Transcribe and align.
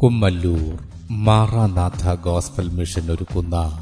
Kummallur 0.00 0.78
Maranatha 1.10 2.14
gospel 2.14 2.68
mission 2.68 3.10
ഒരുക്കുന്ന 3.10 3.80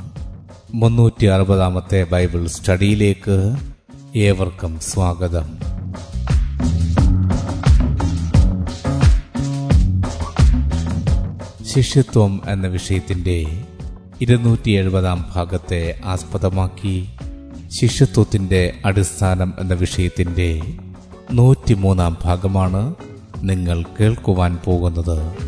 മുന്നൂറ്റി 0.74 1.26
അറുപതാമത്തെ 1.26 2.04
ബൈബിൾ 2.04 2.46
സ്റ്റഡിയിലേക്ക് 2.46 3.54
ഏവർക്കും 4.16 4.80
സ്വാഗതം. 4.80 5.48
ശിഷ്യത്വം 11.64 12.40
എന്ന 12.48 12.66
വിഷയത്തിന്റെ 12.66 13.62
ഇരുന്നൂറ്റി 14.20 14.70
എഴുപതാം 14.70 15.32
ഭാഗത്തെ 15.34 16.00
ആസ്പദമാക്കി 16.04 17.08
ശിഷ്യത്വത്തിന്റെ 17.68 18.74
അടിസ്ഥാനം 18.84 19.54
എന്ന 19.58 19.74
വിഷയത്തിന്റെ 19.74 20.62
നൂറ്റിമൂന്നാം 21.32 22.16
ഭാഗമാണ് 22.24 22.94
നിങ്ങൾ 23.42 23.84
കേൾക്കുവാൻ 24.00 24.58
പോകുന്നത്. 24.64 25.47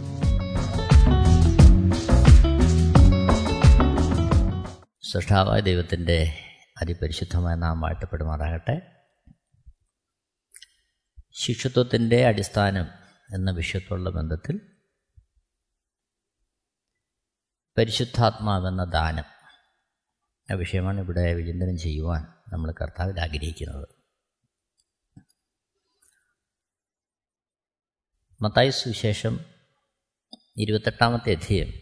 സൃഷ്ടാവായ 5.11 5.59
ദൈവത്തിന്റെ 5.59 6.47
അതിപരിശുദ്ധമായ 6.81 7.55
നാം 7.55 7.81
വാഴ്ത്തപ്പെടുമാറാകട്ടെ 7.81 8.75
ശിഷ്യത്വത്തിന്റെ 11.31 12.25
അടിസ്ഥാനം 12.25 12.87
എന്ന 13.35 13.51
വിഷയത്തോടുള്ള 13.51 14.09
ബന്ധത്തിൽ 14.09 14.55
പരിശുദ്ധാത്മാവെന്ന 17.77 18.83
ദാനം 18.83 19.23
ആ 20.51 20.53
വിഷയമാണ് 20.53 20.99
ഇവിടെ 20.99 21.33
വിചിന്തനം 21.33 21.77
ചെയ്യുവാൻ 21.77 22.21
നമ്മൾ 22.53 22.71
കർത്താവിൽ 22.71 23.19
ആഗ്രഹിക്കുന്നത്. 23.19 23.87
മത്തായി 28.41 28.69
സുവിശേഷം 28.69 29.39
ഇരുപത്തെട്ടാമത്തെ 30.57 31.31
അധ്യയം 31.31 31.73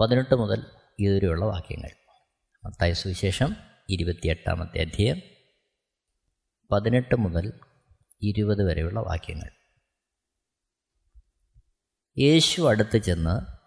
പതിനെട്ട് 0.00 0.34
മുതൽ 0.34 0.77
ഇതുവരെയുള്ള 0.98 1.44
വാക്യങ്ങൾ. 1.44 1.90
മത്തായ 2.64 2.92
സുവിശേഷം 2.92 3.56
ഇരുപത്തിയെട്ടാമത്തെ 3.88 4.80
അധ്യയം 4.80 5.20
പതിനെട്ട് 6.72 7.16
മുതൽ 7.16 7.52
ഇരുപത് 8.22 8.64
വരെയുള്ള 8.64 9.00
വാക്യങ്ങൾ. 9.00 9.50
യേശു 12.18 12.62
അടുത്ത് 12.62 12.98
ചെന്ന് 12.98 13.58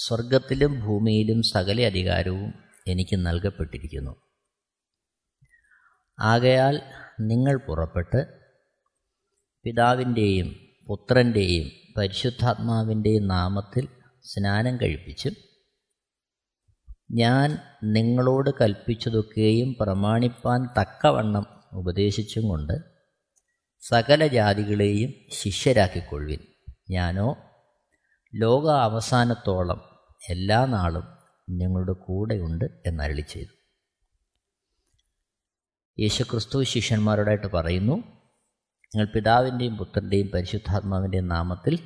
സ്വർഗത്തിലും 0.00 0.80
ഭൂമിയിലും 0.80 1.42
സകല 1.42 1.80
അധികാരവും 1.80 2.54
എനിക്ക് 2.86 3.16
നൽകപ്പെട്ടിരിക്കുന്നു. 3.16 4.16
ആകയാൽ 6.18 6.82
നിങ്ങൾ 7.20 7.56
പുറപ്പെട്ട് 7.56 8.26
പിതാവിന്റെയും 9.64 10.56
പുത്രന്റെയും 10.86 11.70
പരിശുദ്ധാത്മാവിന്റെയും 11.96 13.28
നാമത്തിൽ 13.28 13.88
സ്നാനം 14.22 14.76
കഴിപ്പിച്ചും 14.76 15.43
ഞാൻ 17.10 17.58
നിങ്ങളോട് 17.84 18.50
കൽപ്പിച്ചതൊക്കെയും 18.60 19.76
പ്രമാണിപ്പാൻ 19.80 20.66
തക്കവണ്ണം 20.80 21.46
ഉപദേശിച്ചും 21.72 22.48
കൊണ്ട് 22.48 22.72
സകല 23.80 24.26
ജാതികളെയും 24.26 25.14
ശിഷ്യരാക്കിക്കൊള്ളുവിൻ. 25.32 26.38
ഞാനോ 26.90 27.36
ലോക 28.34 28.70
അവസാനത്തോളം 28.70 29.80
എല്ലാ 30.30 30.66
നാളും 30.66 31.02
നിങ്ങളുടെ 31.50 31.92
കൂടെയുണ്ട് 31.92 32.64
എന്നരളി 32.86 33.20
ചെയ്തു. 33.20 33.54
യേശുക്രിസ്തു 36.00 36.62
ശിഷ്യന്മാരോടായിട്ട് 36.62 37.46
പറയുന്നു 37.46 37.92
നിങ്ങൾ 38.94 39.06
പിതാവിന്റെയും 39.14 39.76
പുത്രന്റെയും 39.76 40.30
പരിശുദ്ധാത്മാവിന്റെയും 40.34 41.28
നാമത്തിൽ 41.28 41.78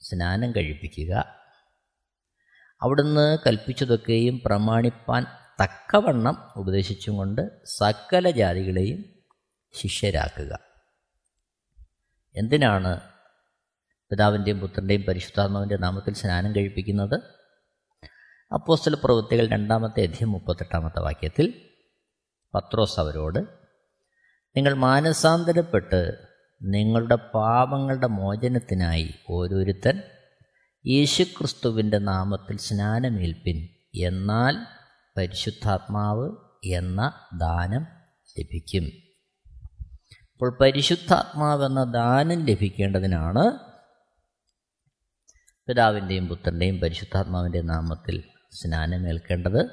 സ്നാനം 0.00 0.52
കഴിപ്പിക്കുക. 0.56 1.37
അവിടുന്ന് 2.82 3.38
കൽപ്പിച്ചതൊക്കെയും 3.46 4.40
പ്രമാണിപ്പാൻ 4.46 5.24
തക്കവണ്ണം 5.64 6.52
ഉപദേശിച്ചും 6.56 7.16
കൊണ്ട് 7.16 7.64
സകല 7.64 8.30
ജാതികളെയും 8.30 9.04
ശിഷ്യരാക്കുക. 9.72 10.58
എന്തിനാണ് 12.36 13.00
പിതാവിന്റെയും 14.10 14.60
പുത്രന്റെയും 14.60 15.02
പരിശുദ്ധാത്മാവിന്റെ 15.02 15.76
നാമത്തിൽ 15.76 16.14
സ്നാനം 16.14 16.56
കഴിപ്പിക്കുന്നത്? 16.56 17.14
അപ്പോസ്റ്റൽ 18.52 18.96
പ്രവൃത്തികൾ 19.04 19.48
രണ്ടാമത്തെ 19.48 20.02
അധ്യയം 20.02 20.32
മുപ്പത്തെട്ടാമത്തെ 20.32 21.00
വാക്യത്തിൽ 21.00 21.54
പത്രോസ് 22.54 23.00
അവരോട് 23.00 23.38
നിങ്ങൾ 24.56 24.74
മാനസാന്തരപ്പെട്ട് 24.74 26.12
നിങ്ങളുടെ 26.62 27.14
പാപങ്ങളുടെ 27.14 28.06
മോചനത്തിനായി 28.06 29.14
ഓരോരുത്തൻ 29.30 30.02
യേശുക്രിസ്തുവിന്റെ 30.86 31.98
നാമത്തിൽ 31.98 32.56
സ്നാനമേൽപ്പിൻ. 32.56 33.68
എന്നാൽ 34.06 34.56
പരിശുദ്ധാത്മാവ് 35.16 36.36
എന്ന 36.64 37.12
ദാനം 37.36 37.86
ലഭിക്കും. 38.38 38.84
അപ്പോൾ 40.32 40.58
പരിശുദ്ധാത്മാവ് 40.60 41.64
എന്ന 41.64 41.84
ദാനം 41.84 42.46
ലഭിക്കേണ്ടതിനാണ് 42.46 43.58
പിതാവിന്റെയും 45.68 46.28
പുത്രന്റെയും 46.28 46.78
പരിശുദ്ധാത്മാവിന്റെ 46.78 47.60
നാമത്തിൽ 47.60 48.24
സ്നാനമേൽക്കേണ്ടത്. 48.52 49.70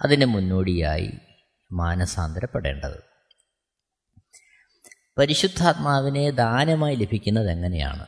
അതിന് 0.00 0.24
മുന്നോടിയായി 0.24 1.12
മാനസാന്തരപ്പെടേണ്ടത്. 1.72 3.00
പരിശുദ്ധാത്മാവിനെ 5.18 6.30
ദാനമായി 6.30 6.96
ലഭിക്കുന്നത് 6.96 7.50
എങ്ങനെയാണ്? 7.50 8.06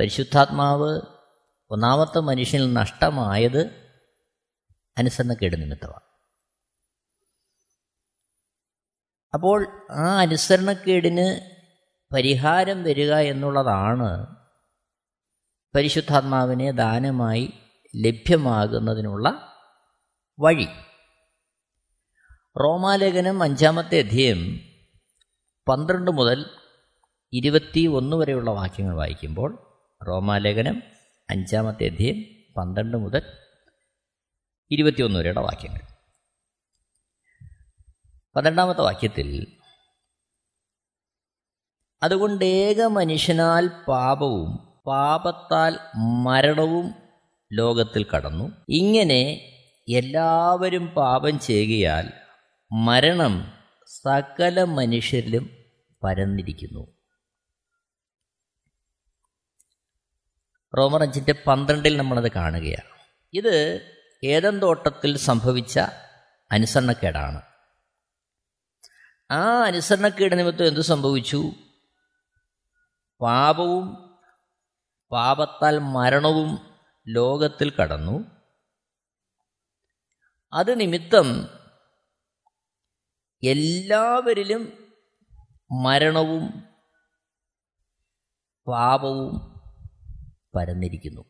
പരിശുദ്ധാത്മാവ് 0.00 1.00
ഒന്നാമത്തെ 1.70 2.18
മനുഷ്യനിൽ 2.18 2.72
നഷ്ടമായത് 2.72 3.90
അനുസരണക്കേട് 4.98 5.62
നിമിത്തമാണ്. 5.62 6.00
അപ്പോൾ 9.34 9.88
ആ 9.92 10.18
അനുസരണക്കേടിന് 10.18 11.50
പരിഹാരം 12.14 12.82
വരിക 12.82 13.14
എന്നുള്ളതാണ് 13.14 14.36
പരിശുദ്ധാത്മാവിനെ 15.76 16.70
ദാനമായി 16.70 17.52
ലഭ്യമാകുന്നതിനുള്ള 17.96 19.56
വഴി. 20.40 20.66
റോമാലേഖനം 22.60 23.42
അഞ്ചാമത്തെ 23.42 23.98
അധ്യയം 23.98 24.60
പന്ത്രണ്ട് 25.68 26.10
മുതൽ 26.10 26.58
ഇരുപത്തി 27.32 27.86
ഒന്ന് 27.86 28.16
വരെയുള്ള 28.16 28.50
വാക്യങ്ങൾ 28.50 28.96
വായിക്കുമ്പോൾ 28.96 29.69
റോമാലേഖനം 30.08 30.82
അഞ്ചാമത്തെ 31.30 31.86
അധ്യയം 31.86 32.16
പന്ത്രണ്ട് 32.56 32.96
മുതൽ 32.96 33.22
ഇരുപത്തിയൊന്ന് 34.70 35.18
വരെയുള്ള 35.18 35.40
വാക്യങ്ങൾ. 35.40 35.80
പന്ത്രണ്ടാമത്തെ 38.36 38.80
വാക്യത്തിൽ 38.80 39.46
അതുകൊണ്ട് 42.02 42.44
ഏക 42.44 42.82
മനുഷ്യനാൽ 42.82 43.68
പാപവും 43.88 44.56
പാപത്താൽ 44.86 45.78
മരണവും 45.96 46.94
ലോകത്തിൽ 47.52 48.04
കടന്നു. 48.04 48.52
ഇങ്ങനെ 48.68 49.20
എല്ലാവരും 49.88 50.86
പാപം 50.86 51.38
ചെയ്യുകയാൽ 51.38 52.12
മരണം 52.72 53.52
സകല 53.86 54.62
മനുഷ്യരിലും 54.62 55.50
പരന്നിരിക്കുന്നു. 56.04 56.99
റോമർ 60.78 61.02
അഞ്ചിന്റെ 61.02 61.34
പന്ത്രണ്ടിൽ 61.46 61.96
നമ്മളത് 61.96 62.32
കാണുകയാണ്. 62.32 63.00
ഇത് 63.32 63.86
ഏതൻ 64.24 64.58
തോട്ടത്തിൽ 64.58 65.16
സംഭവിച്ച 65.16 65.80
അനുസരണക്കേടാണ്. 66.52 67.42
ആ 69.30 69.62
അനുസരണക്കേട് 69.62 70.38
നിമിത്തം 70.38 70.66
എന്തു 70.66 70.80
സംഭവിച്ചു? 70.80 71.52
പാപവും 73.20 74.10
പാപത്താൽ 75.12 75.78
മരണവും 75.78 76.76
ലോകത്തിൽ 77.08 77.70
കടന്നു. 77.70 78.40
അത് 80.52 80.80
നിമിത്തം 80.80 81.48
എല്ലാവരിലും 83.42 84.88
മരണവും 85.72 86.68
പാപവും 88.68 89.59
പരന്നിരിക്കുന്നു. 90.54 91.24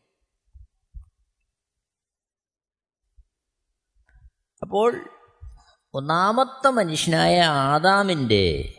അപ്പോൾ 4.61 5.09
ഒന്നാമത്തെ 5.93 6.69
മനുഷ്യനായ 6.69 7.41
ആദാമിന്റെ 7.41 8.75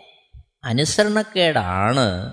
അനുസരണക്കേടാണ് 0.64 2.32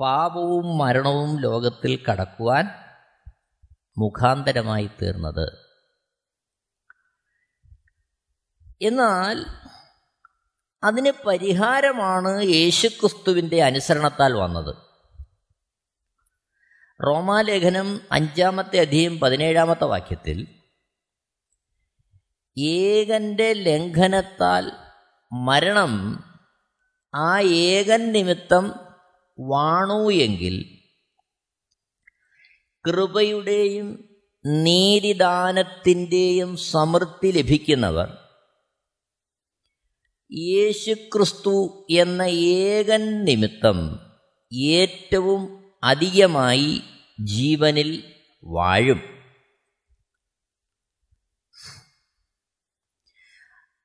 പാപവും 0.00 0.78
മരണവും 0.78 1.40
ലോകത്തിൽ 1.40 2.04
കടക്കുവാൻ 2.04 2.64
മുഖാന്തരമായി 3.98 4.90
തീർന്നത്. 5.02 5.66
എന്നാൽ 8.82 9.46
അതിന് 10.84 11.12
പരിഹാരമാണ് 11.26 12.42
യേശുക്രിസ്തുവിന്റെ 12.42 13.62
അനുസരണത്താൽ 13.62 14.32
വന്നത്. 14.32 14.85
റോമാലേഖനം 17.00 18.00
അഞ്ചാമത്തെ 18.12 18.78
അധികം 18.78 19.18
പതിനേഴാമത്തെ 19.18 19.84
വാക്യത്തിൽ 19.84 20.46
ഏകന്റെ 22.56 23.52
ലംഘനത്താൽ 23.52 24.72
മരണം 25.32 26.22
ആ 27.14 27.40
ഏകൻ 27.40 28.12
നിമിത്തം 28.12 28.74
വാണു 29.38 30.18
എങ്കിൽ 30.18 30.64
കൃപയുടെയും 32.84 34.16
നീതിദാനത്തിന്റെയും 34.44 36.56
സമൃദ്ധി 36.72 37.32
ലഭിക്കുന്നവർ 37.32 38.18
യേശുക്രിസ്തു 40.30 41.86
എന്ന 41.90 42.22
ഏകൻ 42.62 43.24
നിമിത്തം 43.24 44.00
ഏറ്റവും 44.72 45.65
അധികമായി 45.90 46.70
ജീവനിൽ 47.32 47.90
വാഴും. 48.44 49.00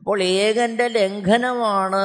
അപ്പോൾ 0.01 0.19
ഏകന്റെ 0.23 0.87
ലംഘനമാണ് 0.87 2.03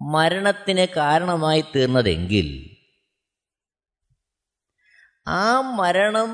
മരണത്തിന് 0.00 0.84
കാരണമായി 0.96 1.62
തീർന്നതെങ്കിൽ 1.74 2.48
ആ 5.26 5.46
മരണം 5.78 6.30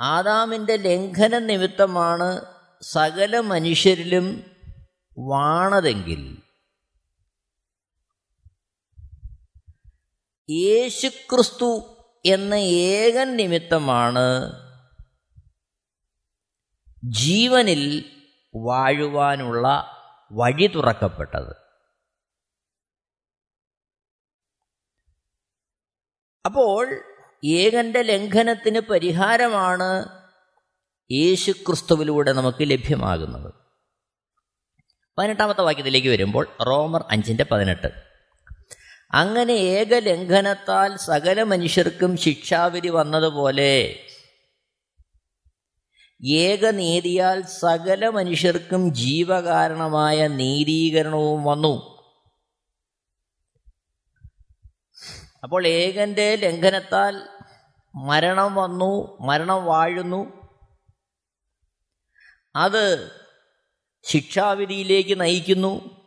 ആദാമിന്റെ 0.00 0.76
ലംഘന 0.76 1.38
നിമിത്തമാണ് 1.38 2.28
സകല 2.82 3.40
മനുഷ്യരിലും 3.40 4.26
വാണതെങ്കിൽ 5.16 6.22
യേശുക്രിസ്തു 10.50 11.98
എന്ന 12.26 12.54
ഏകൻ 12.54 13.36
നിമിത്തമാണ് 13.36 14.52
ജീവനിൽ 17.04 18.04
വാഴുവാനുള്ള 18.56 19.86
വഴി 20.32 20.66
തുറക്കപ്പെട്ടത്. 20.66 21.56
അപ്പോൾ 26.46 27.02
ഏകന്റെ 27.44 28.02
ലംഘനത്തിന് 28.02 28.80
പരിഹാരമാണ് 28.80 30.22
യേശുക്രിസ്തുവിലൂടെ 31.12 32.32
നമുക്ക് 32.32 32.70
ലഭ്യമാകുന്നത്. 32.70 33.54
പതിനെട്ടാമത്തെ 35.18 35.62
വാക്യത്തിലേക്ക് 35.62 36.08
വരുമ്പോൾ 36.08 36.48
റോമർ 36.66 37.04
അഞ്ചിന്റെ 37.10 37.44
പതിനെട്ട്. 37.44 38.11
അങ്ങനെ 39.14 39.52
ഏകലംഘനത്താൽ 39.52 40.96
സകല 40.96 41.42
മനുഷ്യർക്കും 41.42 42.16
ശിക്ഷാവിധി 42.16 42.88
വന്നതുപോലെ 42.88 44.06
ഏകനീതിയാൽ 46.24 47.42
സകല 47.42 48.08
മനുഷ്യർക്കും 48.08 48.94
ജീവകാരണമായ 48.94 50.26
നീതീകരണവും 50.26 51.44
വന്നു. 51.44 51.92
അപ്പോൾ 55.42 55.66
ഏകന്റെ 55.66 56.36
ലംഘനത്താൽ 56.36 57.28
മരണം 57.94 58.54
വന്നു 58.54 59.18
മരണം 59.20 59.64
വാഴുന്നു. 59.64 60.50
അത് 62.56 63.10
ശിക്ഷാവിധിയിലേക്ക് 64.02 65.20
നയിക്കുന്നു. 65.20 66.02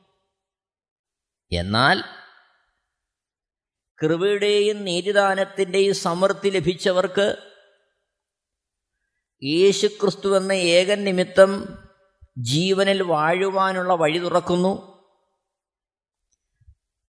എന്നാൽ 1.51 2.03
കൃപയുടെയും 4.01 4.83
നീതിദാനത്തിന്റെയും 4.83 5.95
സമൃദ്ധി 5.95 6.49
ലഭിച്ചവർക്ക് 6.49 7.35
യേശുക്രിസ്തു 9.43 10.37
എന്ന 10.37 10.51
ഏകൻ 10.51 11.03
നിമിത്തം 11.03 11.79
ജീവനിൽ 12.37 13.03
വാഴുവാനുള്ള 13.03 13.93
വഴി 13.93 14.17
തുറക്കുന്നു. 14.17 14.95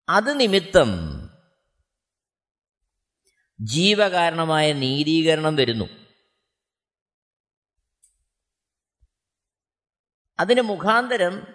അത് 0.09 0.41
നിമിത്തം 0.41 0.91
ജീവകാരണമായ 3.61 4.73
നീതീകരണം 4.73 5.56
വരുന്നു. 5.56 5.85
അതിന് 10.41 10.61
മുഖാന്തരം 10.61 11.47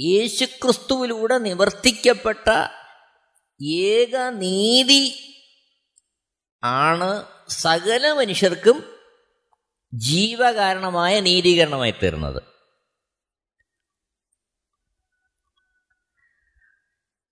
യേശുക്രിസ്തുവിലൂടെ 0.00 1.38
നിവർത്തിക്കപ്പെട്ട 1.38 2.78
ഏക 3.62 4.16
നീതി 4.16 5.34
ആണ് 6.64 7.26
സകല 7.48 8.12
മനുഷ്യർക്കും 8.12 8.96
ജീവകാരണമായ 9.94 11.20
നീതീകരണമായി 11.20 11.90
തീർന്നത്. 11.90 12.42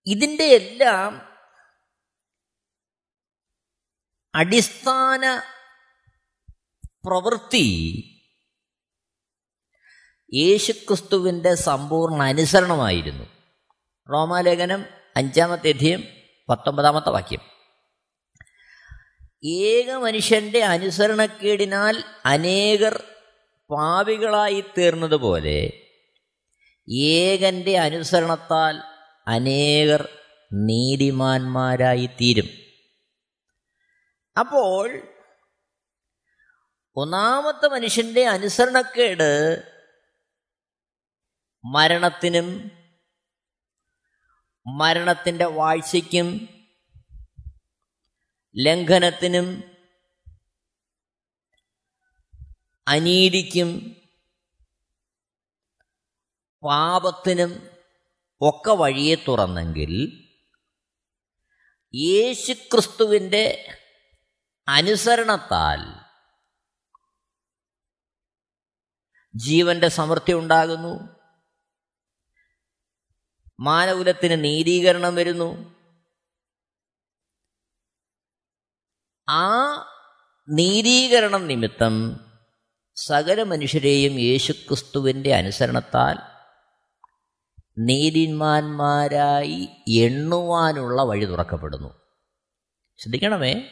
ഇതിന്റെ 0.07 0.45
എല്ലാം 0.45 1.21
അടിസ്ഥാന 4.35 5.43
പ്രവൃത്തി 7.07 7.67
യേശുക്രിസ്തുവിന്റെ 10.35 11.55
സമ്പൂർണ 11.55 12.23
അനുസരണമായിരുന്നു. 12.23 13.25
റോമാലേഖനം 14.13 14.85
അഞ്ചാമത്തെ 15.17 15.69
അധ്യയം 15.69 16.16
പത്തൊമ്പതാമത്തെ 16.49 17.11
വാക്യം. 17.11 17.41
ഏക 19.45 19.97
മനുഷ്യന്റെ 19.97 20.65
അനുസരണക്കേടിനാൽ 20.65 22.05
അനേകർ 22.25 23.05
പാവികളായി 23.71 24.65
തീർന്നതുപോലെ 24.79 25.83
ഏകന്റെ 26.99 27.79
അനുസരണത്താൽ 27.79 28.77
അനേകർ 29.27 30.09
നീതിമാന്മാരായി 30.53 32.07
തീരും 32.07 32.49
അപ്പോൾ 34.39 35.03
ഒന്നാമത്തെ 36.97 37.67
മനുഷ്യന്റെ 37.67 38.27
അനുസരണക്കേട് 38.27 39.31
മരണത്തിനും 41.65 42.71
മരണത്തിന്റെ 44.67 45.45
വാഴ്ചയ്ക്കും 45.45 46.49
ലംഘനത്തിനും 48.57 49.65
അനീതിക്കും 52.89 53.97
പാപത്തിനും 56.63 57.71
ഒക്കെ 58.41 58.71
വഴിയെ 58.71 59.15
തുറന്നെങ്കിൽ 59.15 60.23
യേശുക്രിസ്തുവിന്റെ 61.95 63.75
അനുസരണത്താൽ 64.69 66.07
ജീവന്റെ 69.37 69.89
സമൃദ്ധി 69.89 70.33
ഉണ്ടാകുന്നു. 70.33 71.16
മാനകുലത്തിന് 73.61 74.45
നീതീകരണം 74.45 75.15
വരുന്നു. 75.15 75.77
ആ 79.29 79.75
നീതീകരണം 80.49 81.47
നിമിത്തം 81.47 82.21
സകല 82.97 83.43
മനുഷ്യരെയും 83.43 84.21
യേശുക്രിസ്തുവിന്റെ 84.21 85.35
അനുസരണത്താൽ 85.35 86.19
നീതിന്മാന്മാരായി 87.79 89.69
എണ്ണുവാനുള്ള 89.89 91.03
വഴി 91.03 91.25
തുറക്കപ്പെടുന്നു. 91.25 92.01
ശ്രദ്ധിക്കണമേ 92.99 93.71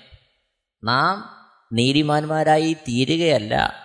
നാം 0.85 1.31
നീതിമാന്മാരായി 1.73 2.73
തീരുകയല്ല. 2.73 3.85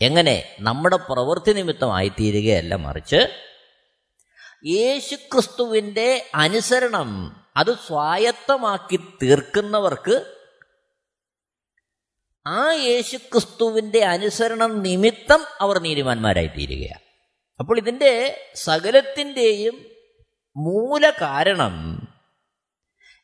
എങ്ങനെ? 0.00 0.56
നമ്മുടെ 0.60 0.96
പ്രവൃത്തി 0.96 1.52
നിമിത്തമായി 1.52 2.08
തീരുകയല്ല 2.08 2.74
മറിച്ച് 2.74 3.42
യേശുക്രിസ്തുവിന്റെ 4.66 6.30
അനുസരണം 6.34 7.36
അത് 7.56 7.78
സ്വായത്തമാക്കി 7.78 8.96
തീർക്കുന്നവർക്ക് 8.96 10.34
ആ 12.46 12.72
യേശു 12.72 13.16
ക്രിസ്തുവിന്റെ 13.16 14.04
അനുസരണം 14.04 14.82
നിമിത്തം 14.82 15.40
അവർ 15.60 15.78
നീതിമാന്മാരായി 15.78 16.46
തീരുകയാണ് 16.46 17.00
അപ്പോൾ 17.60 17.78
ഇതിന്റെ 17.78 18.40
സകലത്തിന്റെയും 18.54 19.86
മൂല 20.56 21.10
കാരണം 21.10 21.74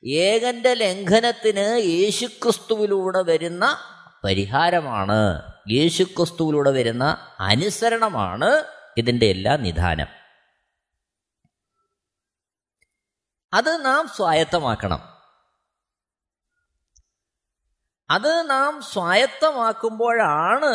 ഏകന്റെ 0.06 0.74
ലംഘനത്തിന് 0.74 1.82
യേശുക്രിസ്തുവിലൂടെ 1.84 3.22
വരുന്ന 3.22 3.76
പരിഹാരമാണ്. 4.24 5.52
യേശുക്രിസ്തുവിലൂടെ 5.70 6.70
വരുന്ന 6.70 7.34
അനുസരണമാണ് 7.40 8.64
ഇതിന്റെ 8.98 9.26
എല്ലാ 9.26 9.56
നിധാനം. 9.56 10.21
അത് 13.54 13.84
നാം 13.84 14.08
സ്വായത്തമാക്കണം. 14.08 15.12
അത് 18.10 18.50
നാം 18.50 18.82
സ്വായത്തമാക്കുമ്പോഴാണ് 18.82 20.74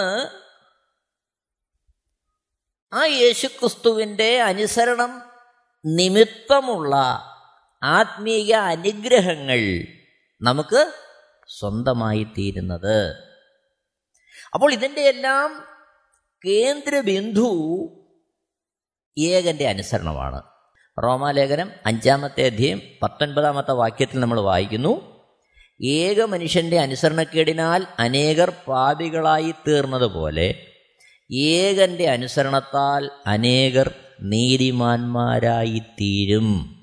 ആ 2.94 3.06
യേശുക്രിസ്തുവിന്റെ 3.06 4.42
അനുസരണം 4.42 5.22
നിമിത്തമുള്ള 5.86 6.96
ആത്മീയ 7.84 8.56
അനുഗ്രഹങ്ങൾ 8.56 9.88
നമുക്ക് 10.42 10.94
സ്വന്തമായി 11.48 12.24
തീരുന്നത് 12.24 13.28
അപ്പോൾ 14.54 14.74
ഇതിന്റെ 14.74 15.02
എല്ലാം 15.02 15.64
കേന്ദ്രബിന്ദു 16.46 17.50
ഏകന്റെ 19.20 19.68
അനുസരണമാണ്. 19.68 20.57
റോമാലേഖനം 21.04 21.72
അഞ്ചാമത്തെ 21.86 22.46
അധ്യയം 22.46 22.82
പത്തൊൻപതാമത്തെ 23.04 23.72
വാക്യത്തിൽ 23.72 24.20
നമ്മൾ 24.20 24.40
വായിക്കുന്നു. 24.40 25.18
ഏക 25.84 26.24
മനുഷ്യന്റെ 26.24 26.80
അനുസരണക്കേടിനാൽ 26.80 27.88
അനേകർ 28.00 28.50
പാപികളായി 28.50 29.54
തീർന്നതുപോലെ 29.68 30.68
ഏകന്റെ 31.34 32.10
അനുസരണത്താൽ 32.10 33.10
അനേകർ 33.26 33.94
നീതിമാന്മാരായി 34.22 35.80
തീരും 35.80 36.78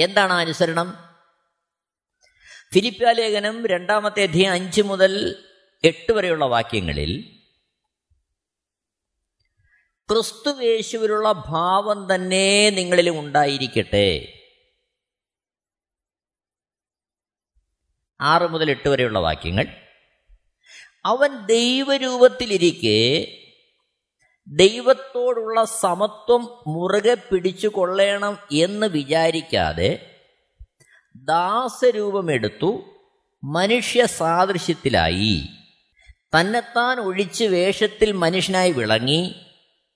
എന്താണ് 0.00 0.32
അനുസരണം? 0.32 0.98
ഫിലിപ്പ്യ 2.74 3.12
ലേഖനം 3.12 3.66
രണ്ടാമത്തെ 3.66 4.22
അധ്യയം 4.22 4.52
അഞ്ച് 4.52 4.82
മുതൽ 4.82 5.44
എട്ട് 5.84 6.12
വരെയുള്ള 6.12 6.44
വാക്യങ്ങളിൽ 6.44 7.33
ക്രിസ്തുവേശുവിലുള്ള 10.10 11.32
ഭാവം 11.32 12.14
തന്നെ 12.14 12.70
നിങ്ങളിൽ 12.70 13.10
ഉണ്ടായിരിക്കട്ടെ. 13.10 14.40
ആറ് 18.20 18.42
മുതൽ 18.42 18.70
എട്ട് 18.70 18.88
വരെയുള്ള 18.88 19.18
വാക്യങ്ങൾ. 19.18 19.66
അവൻ 21.04 21.46
ദൈവരൂപത്തിലിരിക്കെ 21.46 23.26
ദൈവത്തോടുള്ള 24.46 25.64
സമത്വം 25.64 26.44
മുറുകെ 26.66 27.14
പിടിച്ചു 27.14 27.68
കൊള്ളണം 27.68 28.38
എന്ന് 28.52 28.86
വിചാരിക്കാതെ 28.86 30.20
ദാസരൂപമെടുത്തു 31.16 32.82
മനുഷ്യ 33.44 34.06
സാദൃശ്യത്തിലായി. 34.06 35.42
തന്നെത്താൻ 36.40 37.00
ഒഴിച്ച് 37.00 37.44
വേഷത്തിൽ 37.44 38.12
മനുഷ്യനായി 38.12 38.72
വിളങ്ങി. 38.72 39.43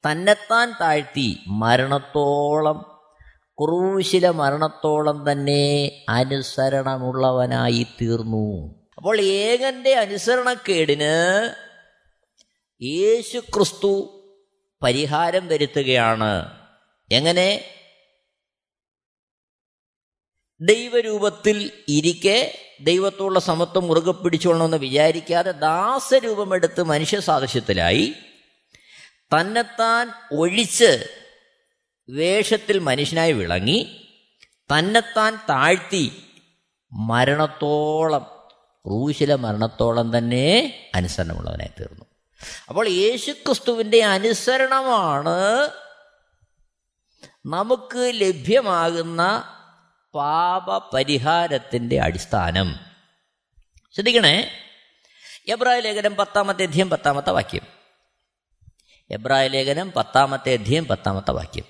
തന്നെത്താൻ 0.07 0.73
താഴ്ത്തി 0.81 1.41
മരണത്തോളം 1.47 2.99
ക്രൂശില 3.61 4.31
മരണത്തോളം 4.31 5.33
തന്നെ 5.33 5.93
അനുസരണമുള്ളവനായി 6.09 7.87
തീർന്നു. 8.03 8.79
അപ്പോൾ 8.97 9.21
ഏകന്റെ 9.21 9.95
അനുസരണക്കേടിന് 9.95 11.51
യേശു 12.83 13.39
ക്രിസ്തു 13.39 14.15
പരിഹാരം 14.83 15.49
വരുത്തുകയാണ്. 15.49 16.59
എങ്ങനെ? 17.13 17.65
ദൈവരൂപത്തിൽ 20.61 21.71
ഇരിക്കെ 21.89 22.59
ദൈവത്തോടുള്ള 22.81 23.41
സമത്വം 23.41 23.89
മുറുകെ 23.89 24.11
പിടിച്ചോളണമെന്ന് 24.11 24.77
വിചാരിക്കാതെ 24.77 25.51
ദാസരൂപമെടുത്ത് 25.51 26.83
മനുഷ്യ 26.83 27.21
സാദൃശ്യത്തിലായി 27.21 28.15
തന്നെത്താൻ 29.37 30.13
ഒഴിച്ച് 30.33 31.09
വേഷത്തിൽ 32.11 32.79
മനുഷ്യനായി 32.79 33.33
വിളങ്ങി 33.33 34.09
തന്നെത്താൻ 34.79 35.37
താഴ്ത്തി 35.37 36.23
മരണത്തോളം 36.93 38.23
ക്രൂശിലെ 38.87 39.35
മരണത്തോളം 39.35 40.19
തന്നെ 40.19 40.75
അനുസരണമുള്ളവനായി 40.95 41.71
തീർന്നു. 41.81 42.05
അപ്പോൾ 42.69 42.89
യേശുക്രിസ്തുവിന്റെ 42.89 44.05
അനുസരണമാണ് 44.05 45.69
നമുക്ക് 47.47 48.11
ലഭ്യമാകുന്ന 48.15 49.55
പാപപരിഹാരത്തിന്റെ 50.15 52.01
അടിസ്ഥാനം. 52.01 52.75
ശ്രദ്ധിക്കണേ. 53.95 54.51
എബ്രാഹിം 55.49 55.83
ലേഖനം 55.83 56.15
പത്താമത്തെ 56.15 56.63
അധ്യയം 56.63 56.91
പത്താമത്തെ 56.91 57.31
വാക്യം. 57.31 57.78
എബ്രായ 59.11 59.49
ലേഖനം 59.49 59.93
പത്താമത്തെ 59.93 60.53
അധ്യയം 60.53 60.85
പത്താമത്തെ 60.85 61.31
വാക്യം. 61.31 61.65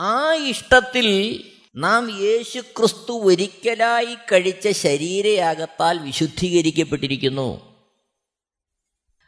ആ 0.00 0.34
ഇഷ്ടത്തിൽ 0.34 1.44
നാം 1.76 2.20
യേശു 2.20 2.60
ക്രിസ്തു 2.60 3.24
ഒരിക്കലായി 3.24 4.14
കഴിച്ച 4.14 4.68
ശരീരയാകത്താൽ 4.68 5.98
വിശുദ്ധീകരിക്കപ്പെട്ടിരിക്കുന്നു. 5.98 7.70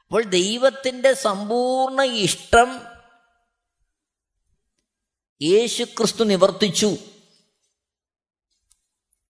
അപ്പോൾ 0.07 0.25
ദൈവത്തിന്റെ 0.25 1.13
സമ്പൂർണ 1.13 2.03
ഇഷ്ടം 2.03 2.81
യേശു 5.43 5.85
ക്രിസ്തു 5.85 6.25
നിവർത്തിച്ചു. 6.25 6.97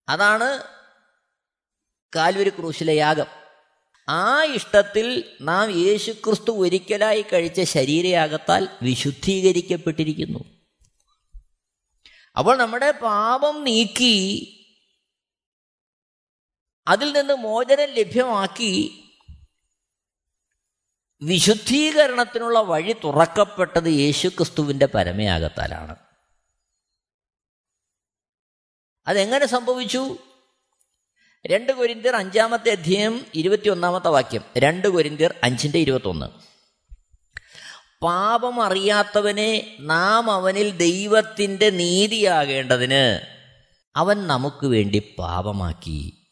അതാണ് 0.08 0.64
കാൽവരി 2.16 2.50
ക്രൂശിലെ 2.50 2.94
യാഗം. 2.94 3.41
ആ 4.08 4.44
ഇഷ്ടത്തിൽ 4.44 5.36
നാം 5.40 5.70
യേശുക്രിസ്തു 5.70 6.50
ഒരിക്കലായി 6.50 7.22
കഴിച്ച 7.22 7.60
ശരീരയാകത്താൽ 7.60 8.68
വിശുദ്ധീകരിക്കപ്പെട്ടിരിക്കുന്നു. 8.82 10.38
അപ്പോൾ 12.38 12.56
നമ്മുടെ 12.56 12.90
പാപം 12.90 13.64
നീക്കി 13.64 14.58
അതിൽ 16.88 17.12
നിന്ന് 17.12 17.34
മോചനം 17.34 17.88
ലഭ്യമാക്കി 17.92 18.98
വിശുദ്ധീകരണത്തിനുള്ള 21.22 22.58
വഴി 22.58 22.92
തുറക്കപ്പെട്ടത് 23.04 23.88
യേശുക്രിസ്തുവിന്റെ 23.88 24.86
പരമയാകത്താലാണ്. 24.86 25.96
അതെങ്ങനെ 29.06 29.46
സംഭവിച്ചു? 29.46 30.18
രണ്ട് 31.46 31.72
കൊരിന്തിയർ 31.72 32.16
അഞ്ചാമത്തെ 32.16 32.70
അധ്യയം 32.70 33.26
ഇരുപത്തി 33.34 33.68
ഒന്നാമത്തെ 33.68 34.08
വാക്യം. 34.08 34.44
രണ്ട് 34.58 34.88
കൊരിന്തിയർ 34.88 35.34
അഞ്ചിന്റെ 35.44 35.78
ഇരുപത്തൊന്ന്. 35.78 36.26
പാപം 38.02 38.62
അറിയാത്തവനെ 38.62 39.76
നാം 39.80 40.30
അവനിൽ 40.30 40.70
ദൈവത്തിന്റെ 40.70 41.70
നീതിയാകേണ്ടതിന് 41.70 43.26
അവൻ 43.96 44.26
നമുക്ക് 44.26 44.66
വേണ്ടി 44.66 45.14
പാപമാക്കി. 45.18 46.26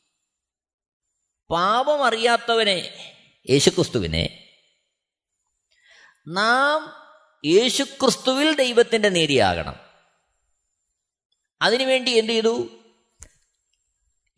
പാപം 1.50 2.04
അറിയാത്തവനെ 2.04 2.94
യേശുക്രിസ്തുവിനെ 3.50 4.48
നാം 6.28 6.92
യേശുക്രിസ്തുവിൽ 7.44 8.54
ദൈവത്തിന്റെ 8.54 9.08
നീതിയാകണം. 9.08 9.76
അതിനുവേണ്ടി 11.62 12.10
എന്ത് 12.10 12.32
ചെയ്തു? 12.32 12.79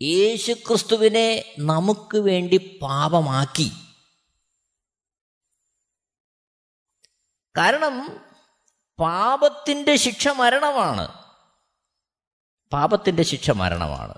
യേശുക്രിസ്തുവിനെ 0.03 1.55
നമുക്ക് 1.59 2.17
വേണ്ടി 2.17 2.79
പാപമാക്കി. 2.83 3.73
കാരണം 7.57 8.25
പാപത്തിന്റെ 9.01 9.97
ശിക്ഷ 9.97 10.29
മരണമാണ്. 10.29 11.25
പാപത്തിന്റെ 12.73 13.23
ശിക്ഷ 13.23 13.51
മരണമാണ്. 13.51 14.15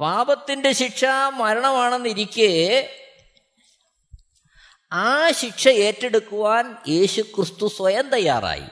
പാപത്തിന്റെ 0.00 0.72
ശിക്ഷ 0.72 1.04
മരണമാണെന്നിരിക്കെ 1.34 2.90
ആ 4.92 5.30
ശിക്ഷ 5.30 5.68
ഏറ്റെടുക്കുവാൻ 5.68 6.76
യേശു 6.88 7.22
ക്രിസ്തു 7.22 7.66
സ്വയം 7.66 8.10
തയ്യാറായി. 8.10 8.64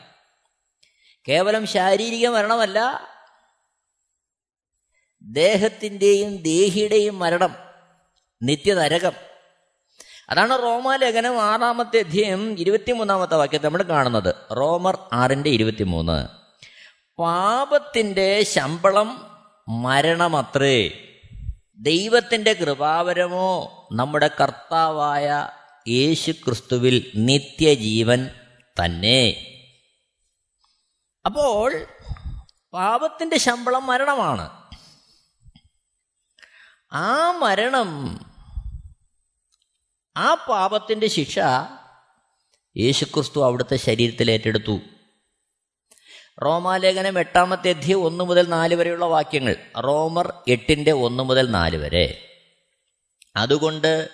കേവലം 1.29 1.67
ശാരീരിക 1.67 2.29
മരണമല്ല 2.29 3.08
ദേഹത്തിന്റെയും 5.29 6.43
ദേഹിയുടെയും 6.43 7.19
മരണം 7.19 7.57
നിത്യനരകം. 8.43 9.13
അതാണ് 10.31 10.63
റോമാലേഖനം 10.63 11.43
ആറാമത്തെ 11.43 11.99
അധ്യയം 11.99 12.59
ഇരുപത്തിമൂന്നാമത്തെ 12.59 13.35
വാക്യത്തെ 13.37 13.67
നമ്മൾ 13.67 13.83
കാണുന്നത്. 13.83 14.35
റോമർ 14.57 14.99
ആറിന്റെ 15.13 15.51
ഇരുപത്തിമൂന്ന്. 15.51 16.29
പാപത്തിന്റെ 17.19 18.43
ശമ്പളം 18.43 19.37
മരണമത്രേ. 19.69 20.91
ദൈവത്തിന്റെ 21.79 22.53
കൃപാവരമോ 22.53 23.89
നമ്മുടെ 23.93 24.31
കർത്താവായ 24.41 25.49
യേശു 25.89 26.33
ക്രിസ്തുവിൽ 26.33 27.13
നിത്യജീവൻ 27.15 28.31
തന്നെ. 28.85 29.47
അപ്പോൾ 31.27 31.87
പാപത്തിന്റെ 32.73 33.39
ശമ്പളം 33.39 33.87
മരണമാണ്. 33.87 34.68
ആ 36.92 37.33
മരണം 37.33 38.21
ആ 40.16 40.35
പാപത്തിന്റെ 40.35 41.07
ശിക്ഷ 41.07 41.38
യേശുക്രിസ്തു 42.76 43.45
അവിടുത്തെ 43.45 43.76
ശരീരത്തിൽ 43.76 44.30
ഏറ്റെടുത്തു. 44.30 44.80
റോമാലേഖനം 46.45 47.18
എട്ടാമത്തെ 47.18 47.71
അധ്യയം 47.71 48.04
ഒന്ന് 48.04 48.25
മുതൽ 48.25 48.49
നാല് 48.49 48.75
വരെയുള്ള 48.75 49.04
വാക്യങ്ങൾ. 49.04 49.57
റോമർ 49.78 50.33
എട്ടിന്റെ 50.49 50.92
ഒന്ന് 50.92 51.23
മുതൽ 51.23 51.50
നാല് 51.50 51.76
വരെ. 51.76 52.28
അതുകൊണ്ട് 53.37 54.11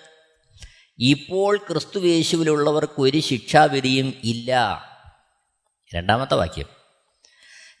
ഇപ്പോൾ 0.99 1.57
ക്രിസ്തു 1.57 1.99
യേശുവിലുള്ളവർക്ക് 1.99 3.01
ഒരു 3.01 3.19
ശിക്ഷാവിധിയും 3.19 4.13
ഇല്ല. 4.23 4.81
രണ്ടാമത്തെ 5.95 6.35
വാക്യം. 6.35 6.65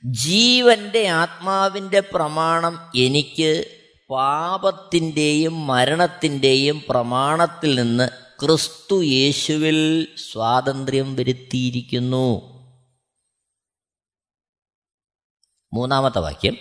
ജീവന്റെ 0.05 1.07
ആത്മാവിന്റെ 1.07 1.99
പ്രമാണം 1.99 2.91
എനിക്ക് 2.95 3.81
പാപത്തിന്റെയും 4.09 5.67
മരണത്തിന്റെയും 5.67 6.83
പ്രമാണത്തിൽ 6.89 7.81
നിന്ന് 7.81 8.09
ക്രിസ്തു 8.45 9.03
യേശുവിൽ 9.03 10.07
സ്വാതന്ത്ര്യം 10.31 11.15
വരുത്തിയിരിക്കുന്നു. 11.15 12.55
മൂന്നാമത്തെ 15.73 16.19
വാക്യം. 16.19 16.57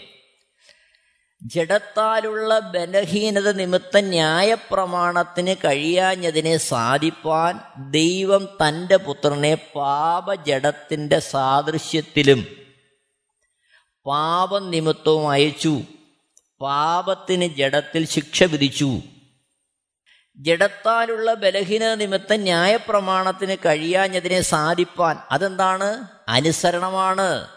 ജഡത്താലുള്ള 1.43 2.59
ബലഹീനത 2.59 3.53
നിമിത്തം 3.53 4.01
ന്യായപ്രമാണത്തിന് 4.01 5.55
കഴിയാഞ്ഞതിനെ 5.65 6.57
സാധിപ്പാൻ 6.57 7.61
ദൈവം 7.91 8.45
തന്റെ 8.45 8.97
പുത്രനെ 8.97 9.55
പാപജടത്തിന്റെ 9.55 11.19
സാദൃശ്യത്തിലും 11.19 12.47
പാപം 14.07 14.71
നിമിത്തവും 14.71 15.31
അയച്ചു. 15.31 15.83
പാപത്തിന് 16.61 17.55
ജഡത്തിൽ 17.55 18.07
ശിക്ഷ 18.07 18.43
വിധിച്ചു. 18.43 18.99
ജഡത്താലുള്ള 20.37 21.35
ബലഹീന 21.35 21.95
നിമിത്തം 21.95 22.37
ന്യായപ്രമാണത്തിന് 22.37 23.57
കഴിയാഞ്ഞതിനെ 23.67 24.41
സാധിപ്പാൻ 24.41 25.19
അതെന്താണ്? 25.31 26.09
അനുസരണമാണ്. 26.29 27.49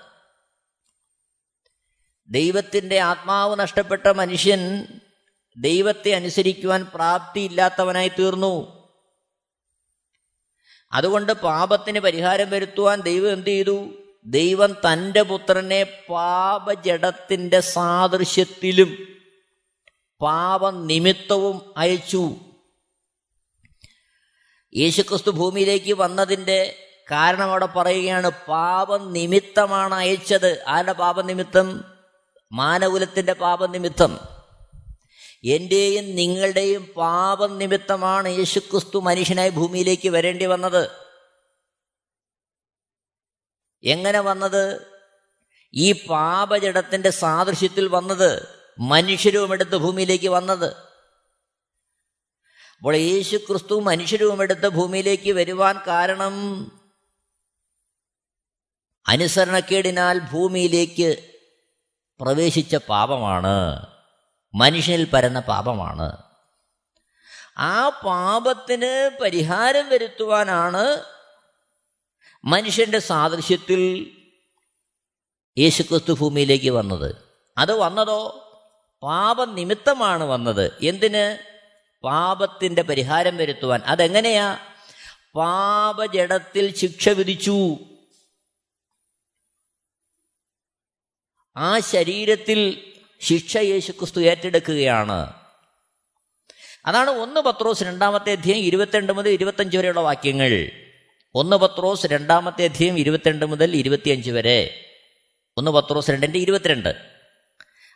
ദൈവത്തിന്റെ 2.30 3.00
ആത്മാവ് 3.00 3.60
നഷ്ടപ്പെട്ട 3.60 4.08
മനുഷ്യൻ 4.08 4.88
ദൈവത്തെ 5.58 6.12
അനുസരിക്കുവാൻ 6.12 6.92
പ്രാപ്തിയില്ലാത്തവനായി 6.96 8.08
തീർന്നു. 8.08 8.78
അതുകൊണ്ട് 10.94 11.32
പാപത്തിന് 11.32 12.00
പരിഹാരം 12.00 12.50
വരുത്തുവാൻ 12.50 13.02
ദൈവം 13.02 13.34
എന്ത് 13.34 13.50
ചെയ്തു? 13.50 13.90
ദൈവം 14.28 14.74
തന്റെ 14.74 15.22
പുത്രനെ 15.22 15.84
പാപജടത്തിന്റെ 16.10 17.60
സാദൃശ്യത്തിലും 17.60 18.98
പാപനിമിത്തവും 20.22 21.74
അയച്ചു. 21.78 22.36
യേശുക്രിസ്തു 24.76 25.32
ഭൂമിയിലേക്ക് 25.32 25.94
വന്നതിന്റെ 25.94 26.76
കാരണം 27.12 27.44
അവിടെ 27.44 27.66
പറയുകയാണ് 27.66 28.30
പാപം 28.30 29.14
നിമിത്തമാണ് 29.14 29.96
അയച്ചത്. 29.96 30.64
ആരുടെ 30.68 30.92
പാപനിമിത്തം? 30.92 31.84
മാനകുലത്തിന്റെ 32.52 33.34
പാപനിമിത്തം. 33.34 34.20
എന്റെയും 35.44 36.16
നിങ്ങളുടെയും 36.16 36.86
പാപം 36.98 37.58
നിമിത്തമാണ് 37.58 38.28
യേശുക്രിസ്തു 38.28 39.00
മനുഷ്യനായി 39.00 39.50
ഭൂമിയിലേക്ക് 39.50 40.10
വരേണ്ടി 40.10 40.46
വന്നത്. 40.46 41.07
എങ്ങനെ 43.84 44.20
വന്നത്? 44.20 44.88
ഈ 45.74 46.08
പാപജടത്തിന്റെ 46.08 47.10
സാദൃശ്യത്തിൽ 47.10 47.88
വന്നത് 47.88 48.60
മനുഷ്യരൂപമെടുത്ത് 48.80 49.78
ഭൂമിയിലേക്ക് 49.78 50.28
വന്നത്. 50.28 50.76
അപ്പോൾ 52.78 52.96
യേശു 52.96 53.38
ക്രിസ്തു 53.38 53.80
മനുഷ്യരൂപമെടുത്ത് 53.80 54.68
ഭൂമിയിലേക്ക് 54.68 55.32
വരുവാൻ 55.32 55.80
കാരണം 55.88 56.34
അനുസരണക്കേടിനാൽ 59.08 60.20
ഭൂമിയിലേക്ക് 60.20 61.32
പ്രവേശിച്ച 62.20 62.76
പാപമാണ്. 62.76 63.86
മനുഷ്യനിൽ 64.56 65.08
പരന്ന 65.14 65.40
പാപമാണ്. 65.40 66.24
ആ 67.58 67.90
പാപത്തിന് 67.90 69.18
പരിഹാരം 69.24 69.90
വരുത്തുവാനാണ് 69.90 71.17
മനുഷ്യന്റെ 72.48 73.00
സാദൃശ്യത്തിൽ 73.00 74.12
യേശുക്രിസ്തു 75.58 76.14
ഭൂമിയിലേക്ക് 76.14 76.70
വന്നത്. 76.70 77.16
അത് 77.58 77.78
വന്നതോ? 77.78 78.44
പാപനിമിത്തമാണ് 79.04 80.24
വന്നത്. 80.24 80.72
എന്തിന്? 80.84 81.38
പാപത്തിന്റെ 82.04 82.82
പരിഹാരം 82.82 83.38
വരുത്തുവാൻ. 83.38 83.82
അതെങ്ങനെയാ? 83.86 84.60
പാപജടത്തിൽ 85.36 86.76
ശിക്ഷ 86.76 87.10
വിധിച്ചു. 87.10 87.78
ആ 91.58 91.80
ശരീരത്തിൽ 91.80 92.94
ശിക്ഷ 93.22 93.58
യേശുക്രിസ്തു 93.58 94.20
ഏറ്റെടുക്കുകയാണ്. 94.20 95.34
അതാണ് 96.86 97.10
ഒന്ന് 97.10 97.40
പത്രോസ് 97.40 97.84
രണ്ടാമത്തെ 97.84 98.32
അധ്യയം 98.32 98.58
ഇരുപത്തിരണ്ട് 98.58 99.14
മുതൽ 99.14 99.30
ഇരുപത്തഞ്ച് 99.30 99.78
വരെയുള്ള 99.78 100.00
വാക്യങ്ങൾ. 100.00 100.87
ഒന്ന് 101.38 101.56
പത്രോസ് 101.56 102.06
രണ്ടാമത്തെ 102.06 102.64
അധ്യയം 102.64 103.00
ഇരുപത്തിരണ്ട് 103.00 103.46
മുതൽ 103.46 103.76
ഇരുപത്തിയഞ്ച് 103.76 104.32
വരെ. 104.32 104.86
ഒന്ന് 105.58 105.72
പത്രോസ് 105.72 106.12
രണ്ടിന്റെ 106.12 106.40
ഇരുപത്തിരണ്ട്. 106.40 106.96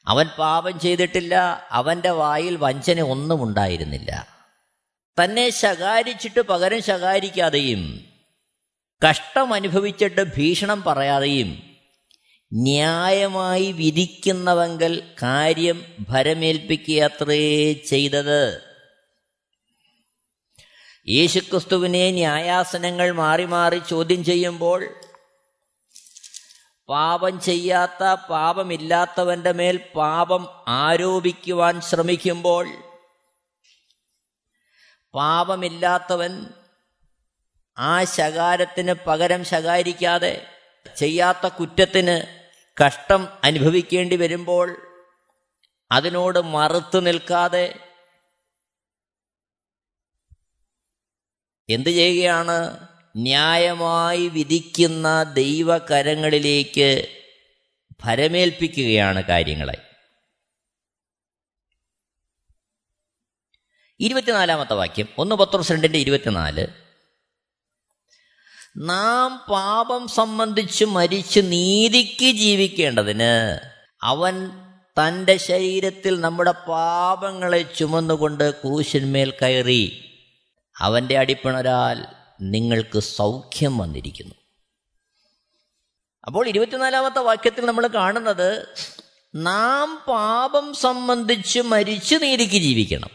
അവൻ 0.08 0.28
പാപം 0.28 0.80
ചെയ്തിട്ടില്ല 0.80 1.66
അവന്റെ 1.72 2.10
വായിൽ 2.10 2.56
വഞ്ചന 2.56 3.02
ഒന്നും 3.02 3.44
ഉണ്ടായിരുന്നില്ല. 3.44 4.28
തന്നെ 5.24 5.50
ശകാരിച്ചിട്ട് 5.50 6.40
പകരം 6.40 6.82
ശകാരിക്കാതെയും 6.82 8.06
കഷ്ടം 9.10 9.54
അനുഭവിച്ചിട്ട് 9.54 10.38
ഭീഷണം 10.38 10.84
പറയാതെയും 10.84 11.64
ന്യായമായി 12.54 13.72
വിധിക്കുന്നവങ്കൽ 13.72 15.04
കാര്യം 15.22 15.86
ഭരമേൽപ്പിക്കുക 16.00 17.04
അത്രേ 17.04 17.74
ചെയ്തത്. 17.74 18.71
യേശുക്രിസ്തുവിനെ 21.08 22.12
ന്യായാസനങ്ങൾ 22.12 23.12
മാറി 23.12 23.46
മാറി 23.46 23.80
ചോദ്യം 23.88 24.24
ചെയ്യുമ്പോൾ 24.24 24.82
പാപം 26.90 27.40
ചെയ്യാത്ത 27.40 28.04
പാപമില്ലാത്തവന്റെ 28.30 29.52
മേൽ 29.52 29.78
പാപം 29.96 30.44
ആരോപിക്കുവാൻ 30.68 31.82
ശ്രമിക്കുമ്പോൾ 31.82 32.66
പാപമില്ലാത്തവൻ 35.14 36.34
ആ 37.78 38.04
ശകാരത്തിന് 38.04 38.94
പകരം 39.08 39.44
ശകാരിക്കാതെ 39.46 40.34
ചെയ്യാത്ത 40.98 41.48
കുറ്റത്തിന് 41.48 42.16
കഷ്ടം 42.78 43.28
അനുഭവിക്കേണ്ടി 43.44 44.16
വരുമ്പോൾ 44.16 44.68
അതിനോട് 45.92 46.40
മറുത്തു 46.46 47.00
നിൽക്കാതെ 47.00 47.66
എന്ത് 51.72 51.90
ചെയ്യുകയാണ്? 51.90 52.88
ന്യായമായി 53.18 54.28
വിധിക്കുന്ന 54.28 55.24
ദൈവകരങ്ങളിലേക്ക് 55.24 57.08
ഭരമേൽപ്പിക്കുകയാണ് 58.04 59.24
കാര്യങ്ങളെ. 59.24 59.78
ഇരുപത്തിനാലാമത്തെ 64.00 64.74
വാക്യം. 64.74 65.08
ഒന്ന് 65.18 65.36
പത്രോസ് 65.36 65.72
രണ്ടിന്റെ 65.72 66.00
ഇരുപത്തിനാല്. 66.00 66.68
നാം 68.78 69.46
പാപം 69.50 70.08
സംബന്ധിച്ച് 70.08 70.86
മരിച്ച് 70.86 71.40
നീതിക്ക് 71.44 72.32
ജീവിക്കേണ്ടതിന് 72.32 73.60
അവൻ 74.02 74.50
തന്റെ 74.84 75.38
ശരീരത്തിൽ 75.38 76.20
നമ്മുടെ 76.20 76.52
പാപങ്ങളെ 76.52 77.62
ചുമന്നുകൊണ്ട് 77.62 78.62
കൂശന്മേൽ 78.62 79.34
കയറി. 79.42 80.01
അവന്റെ 80.82 81.18
അടിപ്പിണരാൽ 81.18 82.16
നിങ്ങൾക്ക് 82.42 83.00
സൗഖ്യം 83.00 83.78
വന്നിരിക്കുന്നു. 83.78 84.36
അപ്പോൾ 86.28 86.48
ഇരുപത്തിനാലാമത്തെ 86.48 87.20
വാക്യത്തിൽ 87.20 87.66
നമ്മൾ 87.66 87.88
കാണുന്നത് 87.88 88.76
നാം 89.36 90.04
പാപം 90.08 90.74
സംബന്ധിച്ച് 90.74 91.60
മരിച്ചു 91.60 92.16
നീതിക്ക് 92.16 92.62
ജീവിക്കണം. 92.62 93.10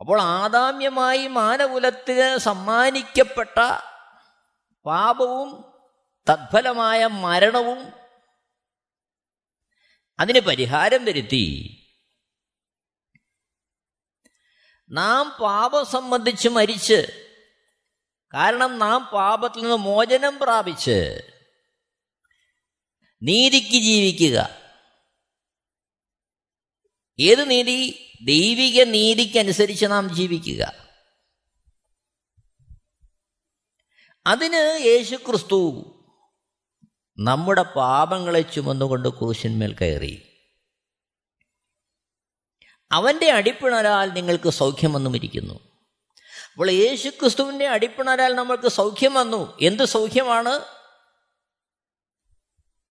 അപ്പോൾ 0.00 0.20
ആദാമ്യമായി 0.22 1.26
മാനകുലത്തിന് 1.26 2.38
സമ്മാനിക്കപ്പെട്ട 2.38 3.58
പാപവും 4.86 5.64
തത്ഫലമായ 6.30 7.06
മരണവും 7.06 7.92
അതിന് 10.20 10.40
പരിഹാരം 10.40 11.04
വരുത്തി 11.04 11.76
നാം 14.90 15.36
പാപം 15.40 15.86
സംബന്ധിച്ച് 15.86 16.48
മരിച്ച് 16.48 17.26
കാരണം 18.34 18.78
നാം 18.78 19.10
പാപത്തിൽ 19.12 19.60
നിന്ന് 19.60 19.76
മോചനം 19.76 20.38
പ്രാപിച്ച് 20.38 21.22
നീതിക്ക് 23.22 23.82
ജീവിക്കുക. 23.82 24.50
ഏത് 27.20 27.50
നീതി? 27.50 28.06
ദൈവിക 28.22 28.82
നീതിക്കനുസരിച്ച് 28.82 29.86
നാം 29.86 30.14
ജീവിക്കുക. 30.14 30.74
അതിന് 34.26 34.80
യേശു 34.84 35.16
ക്രിസ്തു 35.16 35.86
നമ്മുടെ 37.18 37.62
പാപങ്ങളെ 37.62 38.40
ചുമന്നുകൊണ്ട് 38.40 39.08
ക്രൂശന്മേൽ 39.08 39.76
കയറി. 39.76 40.29
അവന്റെ 42.92 43.30
അടിപ്പിണരാൽ 43.30 44.12
നിങ്ങൾക്ക് 44.12 44.50
സൗഖ്യം 44.50 44.92
വന്നും 44.92 45.16
ഇരിക്കുന്നു 45.16 45.54
അപ്പോൾ 46.52 46.70
യേശു 46.70 47.08
ക്രിസ്തുവിന്റെ 47.08 47.68
അടിപ്പിണരാൽ 47.68 48.34
നമ്മൾക്ക് 48.34 48.68
സൗഖ്യം 48.68 49.14
വന്നു. 49.14 49.58
എന്ത് 49.60 49.84
സൗഖ്യമാണ്? 49.84 50.60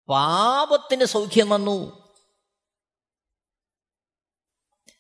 പാപത്തിന് 0.10 1.06
സൗഖ്യം 1.06 1.50
വന്നു. 1.50 2.10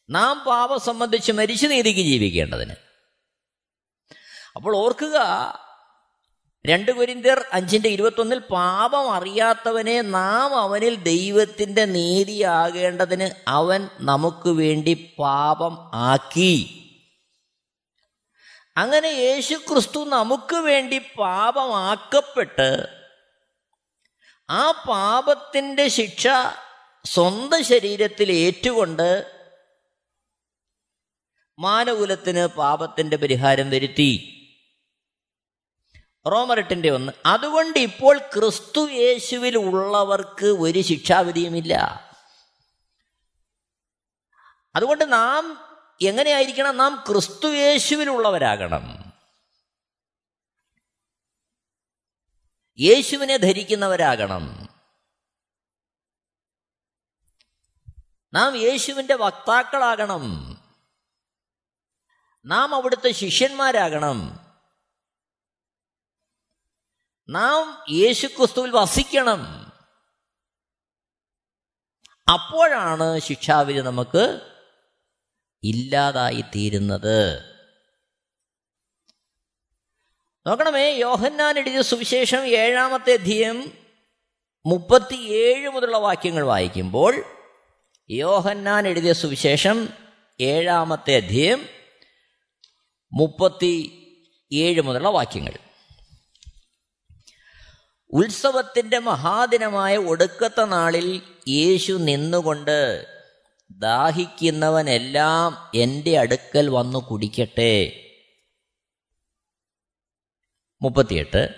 നാം 0.10 0.44
പാപം 0.44 0.80
സംബന്ധിച്ച് 0.80 1.32
മരിച്ചു 1.32 1.68
നീതിക്ക് 1.68 2.00
ജീവിക്കേണ്ടതിന്. 2.00 2.74
അപ്പോൾ 4.56 4.78
ഓർക്കുക 4.78 5.20
രണ്ട് 6.66 6.92
കുരിന്തിയർ 6.92 7.46
അഞ്ചിന്റെ 7.54 7.90
ഇരുപത്തൊന്നിൽ 7.90 8.40
പാപം 8.40 9.12
അറിയാത്തവനെ 9.12 10.02
നാം 10.02 10.56
അവനിൽ 10.56 10.96
ദൈവത്തിന്റെ 10.96 11.86
നീതിയാകേണ്ടതിന് 11.86 13.30
അവൻ 13.48 13.90
നമുക്ക് 14.00 14.50
വേണ്ടി 14.50 15.16
പാപം 15.20 15.90
ആക്കി. 15.94 16.86
അങ്ങനെ 18.78 19.08
യേശു 19.08 19.54
ക്രിസ്തു 19.54 20.00
നമുക്ക് 20.00 20.56
വേണ്ടി 20.56 20.98
പാപമാക്കപ്പെട്ട് 20.98 22.88
ആ 24.50 24.72
പാപത്തിന്റെ 24.72 25.88
ശിക്ഷ 25.88 26.28
സ്വന്തം 27.06 27.64
ശരീരത്തിൽ 27.64 28.32
ഏറ്റുകൊണ്ട് 28.32 29.28
മാനകുലത്തിന് 31.60 32.48
പാപത്തിന്റെ 32.48 33.18
പരിഹാരം 33.18 33.70
വരുത്തി. 33.70 34.39
റോമറെട്ടിന്റെ 36.28 36.90
ഒന്ന് 36.90 37.12
അതുകൊണ്ട് 37.26 37.80
ഇപ്പോൾ 37.80 38.18
ക്രിസ്തു 38.18 38.90
യേശുവിൽ 38.90 39.58
ഉള്ളവർക്ക് 39.58 40.46
ഒരു 40.46 40.82
ശിക്ഷാവിധിയുമില്ല. 40.82 42.06
അതുകൊണ്ട് 44.76 45.14
നാം 45.14 45.58
എങ്ങനെയായിരിക്കണം? 46.02 46.78
നാം 46.78 47.04
ക്രിസ്തു 47.10 47.48
യേശുവിലുള്ളവരാകണം 47.48 49.10
യേശുവിനെ 52.80 53.38
ധരിക്കുന്നവരാകണം. 53.38 54.70
നാം 58.34 58.56
യേശുവിന്റെ 58.56 59.16
വക്താക്കളാകണം. 59.16 60.58
നാം 62.46 62.76
അവിടുത്തെ 62.76 63.12
ശിഷ്യന്മാരാകണം. 63.12 64.49
നാം 67.30 67.84
യേശുക്രിസ്തുവിൽ 67.90 68.72
വസിക്കണം. 68.72 69.66
അപ്പോഴാണ് 72.34 73.20
ശിക്ഷാവിധി 73.20 73.80
നമുക്ക് 73.80 74.42
ഇല്ലാതായി 75.64 76.42
തീരുന്നത്. 76.42 77.40
നോക്കണമേ 80.48 80.94
യോഹന്നാൻ 80.94 81.60
എഴുതിയ 81.60 81.82
സുവിശേഷം 81.82 82.48
ഏഴാമത്തെ 82.48 83.14
അധ്യയം 83.14 83.74
മുപ്പത്തിയേഴ് 84.66 85.70
മുതലുള്ള 85.70 85.98
വാക്യങ്ങൾ 85.98 86.44
വായിക്കുമ്പോൾ 86.44 87.24
യോഹന്നാൻ 88.10 88.88
എഴുതിയ 88.88 89.14
സുവിശേഷം 89.14 89.90
ഏഴാമത്തെ 90.42 91.16
അധ്യയം 91.16 91.70
മുപ്പത്തി 93.14 93.96
ഏഴ് 94.52 94.82
മുതലുള്ള 94.82 95.10
വാക്യങ്ങൾ. 95.10 95.69
ഉത്സവത്തിന്റെ 98.12 99.00
മഹാദിനമായ 99.00 99.98
ഒടുക്കത്തെ 99.98 100.66
നാളിൽ 100.66 101.22
യേശു 101.48 101.94
നിന്നുകൊണ്ട് 101.94 103.08
ദാഹിക്കുന്നവനെല്ലാം 103.72 105.72
എന്റെ 105.76 106.18
അടുക്കൽ 106.18 106.70
വന്നു 106.70 107.00
കുടിക്കട്ടെ. 107.00 108.06
മുപ്പത്തിയെട്ട്. 110.82 111.50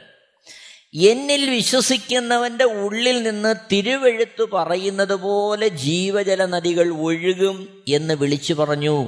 എന്നിൽ 0.94 1.50
വിശ്വസിക്കുന്നവന്റെ 1.50 2.66
ഉള്ളിൽ 2.66 3.24
നിന്ന് 3.24 3.56
തിരുവെഴുത്തു 3.72 4.44
പറയുന്നത് 4.44 5.16
പോലെ 5.16 5.68
ജീവജല 5.68 6.46
നദികൾ 6.46 7.02
ഒഴുകും 7.02 7.84
എന്ന് 7.88 8.14
വിളിച്ചു 8.14 8.54
പറഞ്ഞു. 8.54 9.08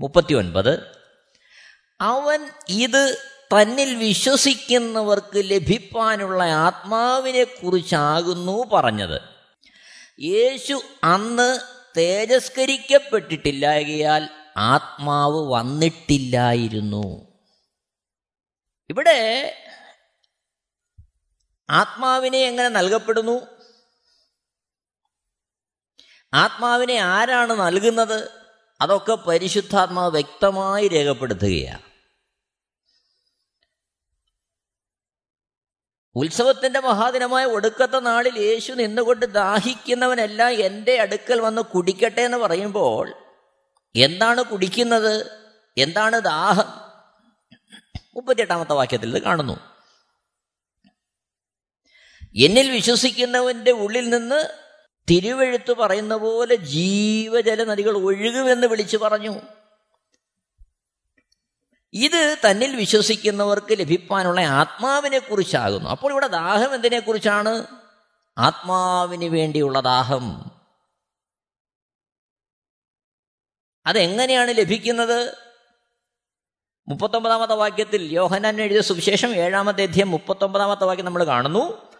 മുപ്പത്തിയൊൻപത്. 0.00 0.96
അവൻ 2.00 2.50
ഇത് 2.68 3.30
തന്നിൽ 3.52 3.94
വിശ്വസിക്കുന്നവർക്ക് 3.94 5.36
ലഭിപ്പാനുള്ള 5.36 6.44
ആത്മാവിനെ 6.44 7.44
കുറിച്ചാകുന്നു 7.44 8.70
പറഞ്ഞത്. 8.72 9.20
യേശു 10.20 10.80
അന്ന് 11.04 11.58
തേജസ്കരിക്കപ്പെട്ടിട്ടില്ലായകയാൽ 11.96 14.28
ആത്മാവ് 14.56 15.52
വന്നിട്ടില്ലായിരുന്നു. 15.52 17.28
ഇവിടെ 18.90 19.52
ആത്മാവിനെ 21.70 22.38
എങ്ങനെ 22.38 22.68
നൽകപ്പെടുന്നു? 22.68 23.40
ആത്മാവിനെ 26.34 26.94
ആരാണ് 26.94 27.52
നൽകുന്നത്? 27.52 28.30
അതൊക്കെ 28.80 29.14
പരിശുദ്ധാത്മാവ് 29.14 30.12
വ്യക്തമായി 30.12 30.88
രേഖപ്പെടുത്തുകയാണ്. 30.88 31.89
ഉത്സവത്തിന്റെ 36.14 36.80
മഹാദിനമായ 36.80 37.44
ഒടുക്കത്തെ 37.44 37.98
നാളിൽ 37.98 38.38
യേശു 38.38 38.72
നിന്നുകൊണ്ട് 38.72 39.26
ദാഹിക്കുന്നവനെല്ലാം 39.26 40.50
എന്റെ 40.50 41.00
അടുക്കൽ 41.00 41.40
വന്ന് 41.40 41.62
കുടിക്കട്ടെ 41.62 42.20
എന്ന് 42.20 42.38
പറയുമ്പോൾ 42.38 43.14
എന്താണ് 43.96 44.42
കുടിക്കുന്നത്? 44.42 45.26
എന്താണ് 45.78 46.20
ദാഹം? 46.20 46.90
മുപ്പത്തിയെട്ടാമത്തെ 48.16 48.72
വാക്യത്തിൽ 48.72 49.16
ഇത് 49.16 49.22
കാണുന്നു. 49.22 49.60
എന്നിൽ 52.36 52.70
വിശ്വസിക്കുന്നവന്റെ 52.70 53.70
ഉള്ളിൽ 53.70 54.08
നിന്ന് 54.08 54.48
തിരുവെഴുത്ത് 55.10 55.72
പറയുന്ന 55.72 56.16
പോലെ 56.16 56.54
ജീവജല 56.54 57.64
നദികൾ 57.64 57.96
ഒഴുകുമെന്ന് 57.96 58.66
വിളിച്ചു 58.66 58.96
പറഞ്ഞു. 58.96 59.40
ഇത് 61.92 62.36
തന്നിൽ 62.50 62.76
വിശ്വസിക്കുന്നവർക്ക് 62.76 63.72
ലഭിക്കാനുള്ള 63.72 64.40
ആത്മാവിനെ 64.40 65.18
കുറിച്ചാകുന്നു 65.18 65.90
അപ്പോൾ 65.90 66.12
ഇവിടെ 66.12 66.26
ദാഹം 66.26 66.74
എന്തിനെക്കുറിച്ചാണ്? 66.74 67.64
ആത്മാവിന് 68.38 69.24
വേണ്ടിയുള്ള 69.24 69.80
ദാഹം. 69.80 70.50
അതെങ്ങനെയാണ് 73.86 74.50
ലഭിക്കുന്നത്? 74.50 75.34
മുപ്പത്തൊമ്പതാമത്തെ 76.88 77.54
വാക്യത്തിൽ 77.54 78.02
യോഹനാൻ 78.02 78.60
എഴുതിയ 78.60 78.80
സുവിശേഷം 78.80 79.34
ഏഴാമത്തെ 79.34 79.82
അധ്യയം 79.82 80.10
മുപ്പത്തൊമ്പതാമത്തെ 80.10 80.84
വാക്യം 80.84 81.06
നമ്മൾ 81.06 81.24
കാണുന്നു. 81.24 81.90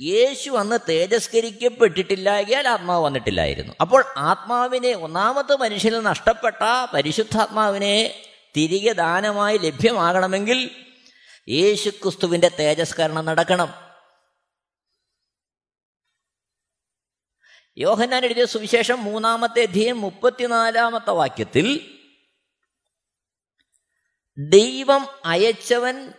യേശു 0.00 0.50
അന്ന് 0.50 0.78
തേജസ്കരിക്കപ്പെട്ടിട്ടില്ലായാൽ 0.88 2.68
ആത്മാവ് 2.68 3.04
വന്നിട്ടില്ലായിരുന്നു. 3.04 3.74
അപ്പോൾ 3.80 4.04
ആത്മാവിനെ 4.16 4.92
ഒന്നാമത്തെ 4.92 5.56
മനുഷ്യനിൽ 5.56 6.00
നഷ്ടപ്പെട്ട 6.00 6.86
പരിശുദ്ധാത്മാവിനെ 6.94 8.23
തിരികെ 8.56 8.92
ദാനമായി 8.92 9.58
ലഭ്യമാകണമെങ്കിൽ 9.58 10.86
യേശു 11.48 11.90
ക്രിസ്തുവിന്റെ 11.90 12.48
തേജസ്കരണം 12.48 13.24
നടക്കണം. 13.24 13.84
യോഹന്നാൻ 17.78 18.24
എഴുതിയ 18.24 18.44
സുവിശേഷം 18.44 19.04
മൂന്നാമത്തെ 19.04 19.62
അധ്യയം 19.62 20.00
മുപ്പത്തിനാലാമത്തെ 20.00 21.10
വാക്യത്തിൽ 21.10 21.98
ദൈവം 24.38 25.06
അയച്ചവൻ 25.24 26.12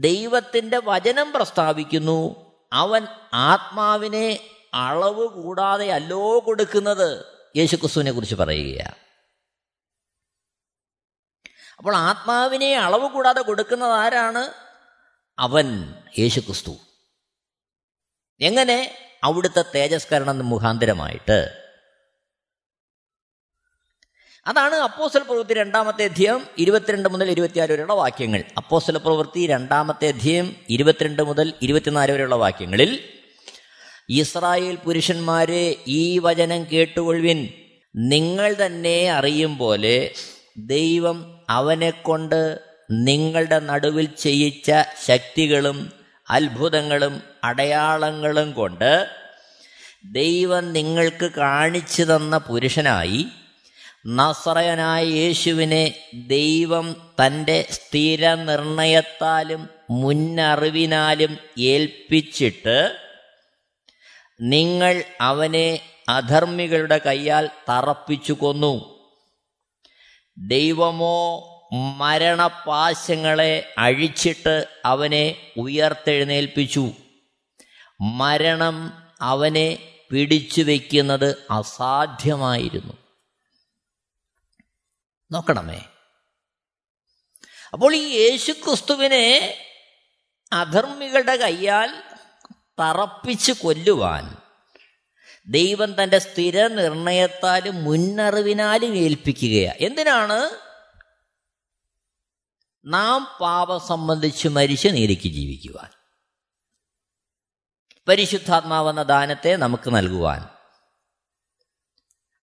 ദൈവത്തിന്റെ 0.00 0.80
വചനം 0.84 1.32
പ്രസ്താവിക്കുന്നു. 1.32 2.48
അവൻ 2.72 3.06
ആത്മാവിനെ 3.34 4.50
അളവ് 4.74 5.26
കൂടാതെ 5.28 5.92
അല്ലോ 5.92 6.38
കൊടുക്കുന്നത്. 6.46 7.26
യേശുക്രിസ്തുവിനെ 7.56 8.12
കുറിച്ച് 8.12 8.34
പറയുകയാണ്. 8.34 9.07
അപ്പോൾ 11.78 11.96
ആത്മാവിനെ 11.96 12.78
അളവ് 12.78 13.10
കൂടാതെ 13.10 13.42
കൊടുക്കുന്നത് 13.42 13.90
ആരാണ്? 13.90 14.52
അവൻ 15.38 15.94
യേശുക്രിസ്തു. 16.18 16.76
എങ്ങനെ? 18.40 18.94
അവിടുത്തെ 19.24 19.64
തേജസ്കരണം 19.74 20.48
മുഖാന്തരമായിട്ട്. 20.48 21.64
അതാണ് 24.46 24.74
അപ്പോസ്റ്റൽ 24.74 25.22
പ്രവൃത്തി 25.22 25.54
രണ്ടാമത്തെ 25.54 26.04
അധ്യയം 26.04 26.46
ഇരുപത്തിരണ്ട് 26.58 27.08
മുതൽ 27.08 27.30
ഇരുപത്തിയാറ് 27.30 27.72
വരെയുള്ള 27.72 27.92
വാക്യങ്ങൾ. 27.92 28.44
അപ്പോസ്റ്റൽ 28.56 28.98
പ്രവൃത്തി 28.98 29.46
രണ്ടാമത്തെ 29.46 30.08
അധ്യയം 30.08 30.56
ഇരുപത്തിരണ്ട് 30.68 31.22
മുതൽ 31.22 31.54
ഇരുപത്തിനാല് 31.62 32.12
വരെയുള്ള 32.12 32.34
വാക്യങ്ങളിൽ 32.34 33.08
ഇസ്രായേൽ 34.08 34.76
പുരുഷന്മാരെ 34.76 35.84
ഈ 35.86 36.18
വചനം 36.18 36.66
കേട്ടുകൊള്ളുവിൻ. 36.72 37.48
നിങ്ങൾ 37.96 38.56
തന്നെ 38.66 39.10
അറിയും 39.10 39.58
പോലെ 39.58 40.14
ദൈവം 40.56 41.37
അവനെ 41.48 41.90
കൊണ്ട് 41.90 42.60
നിങ്ങളുടെ 42.90 43.58
നടുവിൽ 43.60 44.14
ചെയ്യിച്ച 44.14 44.70
ശക്തികളും 45.06 45.92
അത്ഭുതങ്ങളും 46.30 47.22
അടയാളങ്ങളും 47.44 48.52
കൊണ്ട് 48.52 49.08
ദൈവം 50.04 50.72
നിങ്ങൾക്ക് 50.72 51.32
കാണിച്ചു 51.32 52.02
തന്ന 52.02 52.38
പുരുഷനായി 52.38 53.26
നസറയനായ 54.06 55.04
യേശുവിനെ 55.06 55.94
ദൈവം 56.14 56.96
തന്റെ 57.24 57.66
സ്ഥിര 57.70 58.34
നിർണയത്താലും 58.34 59.68
മുന്നറിവിനാലും 59.90 61.38
ഏൽപ്പിച്ചിട്ട് 61.58 62.98
നിങ്ങൾ 64.40 65.04
അവനെ 65.20 65.80
അധർമ്മികളുടെ 66.08 67.00
കൈയാൽ 67.06 67.48
തറപ്പിച്ചു 67.68 68.32
കൊന്നു. 68.32 68.97
ദൈവമോ 70.46 71.44
മരണപാശങ്ങളെ 71.96 73.74
അഴിച്ചിട്ട് 73.78 74.66
അവനെ 74.84 75.52
ഉയർത്തെഴുന്നേൽപ്പിച്ചു. 75.56 76.90
മരണം 78.00 78.92
അവനെ 79.20 79.94
പിടിച്ചു 80.10 80.62
വയ്ക്കുന്നത് 80.62 81.46
അസാധ്യമായിരുന്നു. 81.50 82.92
നോക്കണമേ. 85.32 85.80
അപ്പോൾ 87.72 87.94
ഈ 87.94 87.98
യേശുക്രിസ്തുവിനെ 87.98 89.54
അധർമ്മികളുടെ 90.52 91.36
കയ്യാൽ 91.36 92.02
തറപ്പിച്ച് 92.80 93.52
കൊല്ലുവാൻ 93.52 94.36
ദൈവം 95.48 96.02
തന്റെ 96.02 96.18
സ്ഥിര 96.18 96.66
നിർണയത്താലും 96.66 97.84
മുന്നറിവിനാലും 97.84 98.96
ഏൽപ്പിക്കുകയാണ് 98.96 99.76
എന്തിനാണ്? 99.80 100.50
നാം 102.84 103.28
പാപം 103.40 103.80
സംബന്ധിച്ച് 103.80 104.48
മരിച്ച് 104.48 104.88
നീതിക്ക് 104.88 105.28
ജീവിക്കുവാൻ. 105.28 105.90
പരിശുദ്ധാത്മാവെന്ന 108.08 109.02
ദാനത്തെ 109.02 109.56
നമുക്ക് 109.56 109.96
നൽകുവാൻ. 109.96 110.48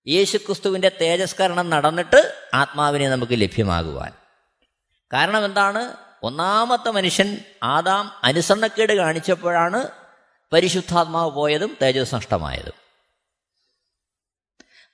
യേശുക്രിസ്തുവിന്റെ 0.08 0.92
തേജസ്കരണം 1.02 1.70
നടന്നിട്ട് 1.70 2.50
ആത്മാവിനെ 2.54 3.10
നമുക്ക് 3.10 3.42
ലഭ്യമാകുവാൻ. 3.42 4.12
കാരണം 5.14 5.46
എന്താണ്? 5.46 5.98
ഒന്നാമത്തെ 6.24 6.90
മനുഷ്യൻ 6.92 7.38
ആദാം 7.64 8.12
അനുസരണക്കേട് 8.24 8.94
കാണിച്ചപ്പോഴാണ് 8.94 9.88
പരിശുദ്ധാത്മാവ് 10.54 11.32
പോയതും 11.32 11.78
തേജസ് 11.82 12.16
നഷ്ടമായതും. 12.16 12.85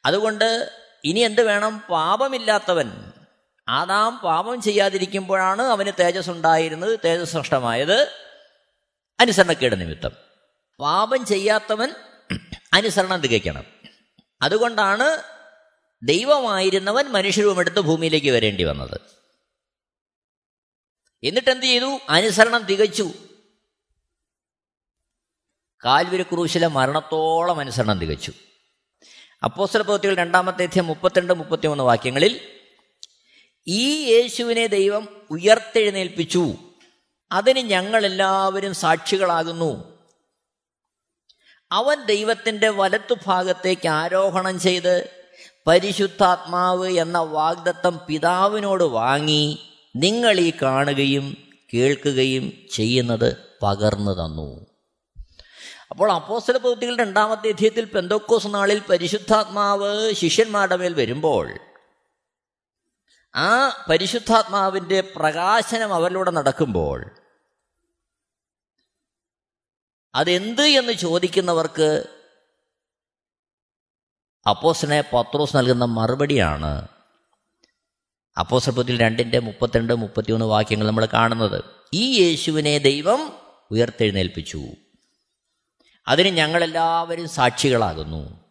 അതുകൊണ്ട് 0.05 0.71
ഇനി 1.03 1.19
എന്ത് 1.19 1.41
വേണം? 1.41 1.79
പാപമില്ലാത്തവൻ. 1.79 3.11
ആദാം 3.67 4.19
പാപം 4.19 4.61
ചെയ്യാതിരിക്കുമ്പോഴാണ് 4.61 5.61
അവന് 5.61 5.91
തേജസ് 5.99 6.29
ഉണ്ടായിരുന്നത് 6.29 6.99
തേജസ് 7.05 7.37
നഷ്ടമായത് 7.37 8.09
അനുസരണക്കേട് 9.19 9.81
നിമിത്തം. 9.81 10.11
പാപം 10.79 11.25
ചെയ്യാത്തവൻ 11.25 11.93
അനുസരണം 12.73 13.21
തികയ്ക്കണം. 13.21 13.63
അതുകൊണ്ടാണ് 14.41 15.23
ദൈവമായിരുന്നവൻ 16.03 17.05
മനുഷ്യരൂപമെടുത്ത് 17.05 17.79
ഭൂമിയിലേക്ക് 17.79 18.31
വരേണ്ടി 18.31 18.63
വന്നത്. 18.63 19.01
എന്നിട്ട് 21.23 21.49
എന്ത് 21.49 21.65
ചെയ്തു? 21.65 21.99
അനുസരണം 22.09 22.63
തികച്ചു. 22.63 23.11
കാൽവരി 25.85 26.23
ക്രൂശിലെ 26.23 26.67
മരണത്തോളം 26.67 27.59
അനുസരണം 27.59 27.99
തികച്ചു. 27.99 28.33
അപ്പോസ്റ്റൽ 29.43 29.81
പ്രവൃത്തികൾ 29.81 30.15
രണ്ടാമത്തെ 30.15 30.63
അധ്യയം 30.63 30.87
മുപ്പത്തിരണ്ട് 30.87 31.33
മുപ്പത്തിമൂന്ന് 31.33 31.83
വാക്യങ്ങളിൽ 31.83 32.39
ഈ 33.67 34.11
യേശുവിനെ 34.11 34.67
ദൈവം 34.67 35.07
ഉയർത്തെഴുന്നേൽപ്പിച്ചു. 35.31 36.53
അതിന് 37.31 37.59
ഞങ്ങളെല്ലാവരും 37.59 38.73
സാക്ഷികളാകുന്നു. 38.73 39.97
അവൻ 41.71 42.05
ദൈവത്തിന്റെ 42.05 42.69
വലത്തുഭാഗത്തേക്ക് 42.69 43.87
ആരോഹണം 43.87 44.59
ചെയ്ത് 44.59 45.09
പരിശുദ്ധാത്മാവ് 45.67 46.89
എന്ന 46.89 47.17
വാഗ്ദത്തം 47.17 47.99
പിതാവിനോട് 48.07 48.83
വാങ്ങി 48.83 49.59
നിങ്ങൾ 49.95 50.39
ഈ 50.39 50.53
കാണുകയും 50.61 51.37
കേൾക്കുകയും 51.73 52.53
ചെയ്യുന്നത് 52.71 53.37
പകർന്നു 53.63 54.11
തന്നു. 54.11 54.70
അപ്പോൾ 55.91 56.11
അപ്പോസ്തല 56.11 56.57
പ്രവൃത്തികളുടെ 56.57 57.03
രണ്ടാമത്തെ 57.03 57.47
അധ്യയത്തിൽ 57.47 57.85
പെന്തോക്കോസ് 57.85 58.47
നാളിൽ 58.49 58.81
പരിശുദ്ധാത്മാവ് 58.89 60.13
ശിഷ്യന്മാരുടെ 60.13 60.75
മേൽ 60.75 60.93
വരുമ്പോൾ 60.93 61.59
ആ 63.35 63.69
പരിശുദ്ധാത്മാവിന്റെ 63.89 65.01
പ്രകാശനം 65.15 65.93
അവരിലൂടെ 65.93 66.31
നടക്കുമ്പോൾ 66.31 67.11
അതെന്ത് 70.15 70.61
എന്ന് 70.61 70.93
ചോദിക്കുന്നവർക്ക് 70.93 72.07
അപ്പോസിനെ 74.49 75.01
പത്രോസ് 75.13 75.57
നൽകുന്ന 75.57 75.85
മറുപടിയാണ് 75.85 76.87
അപ്പോസപ്പത്തിൽ 78.39 78.99
രണ്ടിന്റെ 78.99 79.39
മുപ്പത്തിരണ്ട് 79.39 79.95
മുപ്പത്തിയൊന്ന് 79.95 80.45
വാക്യങ്ങൾ 80.45 80.87
നമ്മൾ 80.87 81.05
കാണുന്നത്. 81.05 81.63
ഈ 81.93 82.21
യേശുവിനെ 82.21 82.77
ദൈവം 82.77 83.33
ഉയർത്തെഴുന്നേൽപ്പിച്ചു. 83.71 84.61
അതിന് 86.07 86.27
ഞങ്ങളെല്ലാവരും 86.27 87.29
സാക്ഷികളാകുന്നു. 87.29 88.41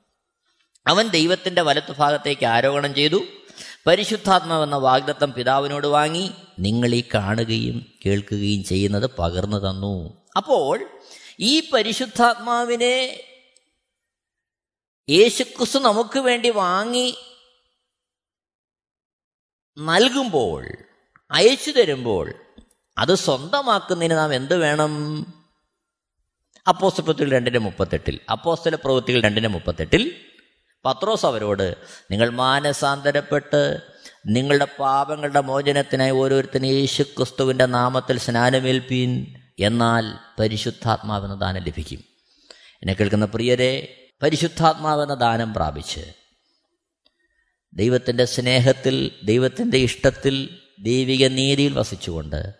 അവൻ 0.86 1.08
ദൈവത്തിന്റെ 1.08 1.62
വലത്തു 1.62 1.92
ഭാഗത്തേക്ക് 1.92 2.46
ആരോപണം 2.46 2.94
ചെയ്തു. 2.94 3.22
പരിശുദ്ധാത്മാവെന്ന 3.86 4.76
വാഗ്ദത്തം 4.76 5.32
പിതാവിനോട് 5.32 5.86
വാങ്ങി. 5.86 6.30
നിങ്ങൾ 6.58 6.94
ഈ 6.94 7.04
കാണുകയും 7.14 7.86
കേൾക്കുകയും 8.06 8.64
ചെയ്യുന്നത് 8.64 9.10
പകർന്നു 9.18 9.56
തന്നു. 9.56 10.26
അപ്പോൾ 10.36 10.90
ഈ 11.40 11.70
പരിശുദ്ധാത്മാവിനെ 11.70 13.24
യേശുക്രിസ്തു 15.10 15.78
നമുക്ക് 15.78 16.18
വേണ്ടി 16.18 16.50
വാങ്ങി 16.50 17.14
നൽകുമ്പോൾ 19.78 20.68
അയച്ചു 21.30 21.70
തരുമ്പോൾ 21.70 22.34
അത് 22.98 23.14
സ്വന്തമാക്കുന്നതിന് 23.14 24.14
നാം 24.14 24.34
എന്ത് 24.34 24.56
വേണം? 24.56 25.26
അപ്പോസ്തല 26.68 27.03
പ്രവൃത്തികൾ 27.03 27.31
രണ്ടിന്റെ 27.31 27.59
മുപ്പത്തെട്ടിൽ. 27.59 28.20
അപ്പോസ്തല 28.31 28.75
പ്രവൃത്തികൾ 28.75 29.20
രണ്ടിന്റെ 29.20 29.49
മുപ്പത്തെട്ടിൽ 29.49 30.27
പത്രോസ് 30.85 31.27
അവരോട് 31.27 31.77
നിങ്ങൾ 32.11 32.31
മാനസാന്തരപ്പെട്ട് 32.31 33.81
നിങ്ങളുടെ 34.27 34.66
പാപങ്ങളുടെ 34.79 35.40
മോചനത്തിനായി 35.40 36.11
ഓരോരുത്തരും 36.11 36.64
യേശു 36.64 37.03
ക്രിസ്തുവിന്റെ 37.03 37.66
നാമത്തിൽ 37.66 38.18
സ്നാനമേൽപ്പീൻ 38.18 39.27
എന്നാൽ 39.59 40.05
പരിശുദ്ധാത്മാവെന്ന 40.38 41.35
ദാനം 41.35 41.62
ലഭിക്കും. 41.62 42.05
എന്നെ 42.83 42.92
കേൾക്കുന്ന 42.92 43.25
പ്രിയരെ 43.25 43.96
പരിശുദ്ധാത്മാവെന്ന 44.23 45.14
ദാനം 45.14 45.55
പ്രാപിച്ച് 45.55 46.01
ദൈവത്തിന്റെ 47.75 48.25
സ്നേഹത്തിൽ 48.25 49.20
ദൈവത്തിന്റെ 49.25 49.79
ഇഷ്ടത്തിൽ 49.79 50.61
ദൈവിക 50.81 51.27
നീതിയിൽ 51.27 51.79
വസിച്ചുകൊണ്ട് 51.79 52.55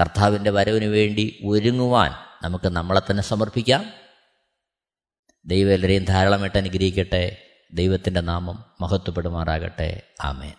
കർത്താവിന്റെ 0.00 0.50
വരവിന് 0.50 0.84
വേണ്ടി 0.84 1.40
ഒരുങ്ങുവാൻ 1.46 2.25
നമുക്ക് 2.46 2.68
നമ്മളെ 2.68 3.00
തന്നെ 3.10 3.22
സമർപ്പിക്കാം. 3.22 3.84
ദൈവം 5.46 5.72
എല്ലാവരെയും 5.72 6.04
ധാരാളമായിട്ട് 6.04 6.58
അനുഗ്രഹിക്കട്ടെ. 6.58 7.42
ദൈവത്തിന്റെ 7.72 8.20
നാമം 8.20 8.64
മഹത്വപ്പെടുമാറാകട്ടെ. 8.80 10.02
Amen. 10.22 10.52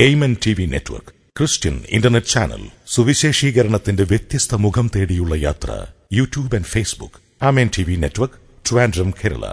Amen 0.00 0.36
T 0.46 0.54
V 0.58 0.66
network 0.66 1.08
Christian 1.08 1.84
internet 1.88 2.26
channel 2.26 2.68
സുവിശേഷീകരണത്തിന്റെ 2.86 4.02
വ്യത്യസ്ത 4.02 4.54
മുഖം 4.54 4.90
തേടിയുള്ള 4.96 5.34
യാത്ര 5.34 5.86
YouTube 6.12 6.54
and 6.54 6.66
Facebook. 6.66 7.44
Amen 7.44 7.70
T 7.78 7.82
V 7.82 7.96
network 7.96 8.70
Trivandrum 8.70 9.10
Kerala. 9.10 9.52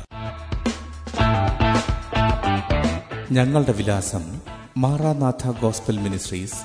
ഞങ്ങളുടെ 3.32 3.72
വിലാസം 3.72 4.42
Maranatha 4.78 5.52
gospel 5.62 5.98
ministries 5.98 6.56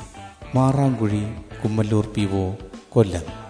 Marankuzhi 0.57 1.23
Kummallur 1.65 2.07
P 2.07 2.21
O 2.21 2.55
Kollam. 2.89 3.50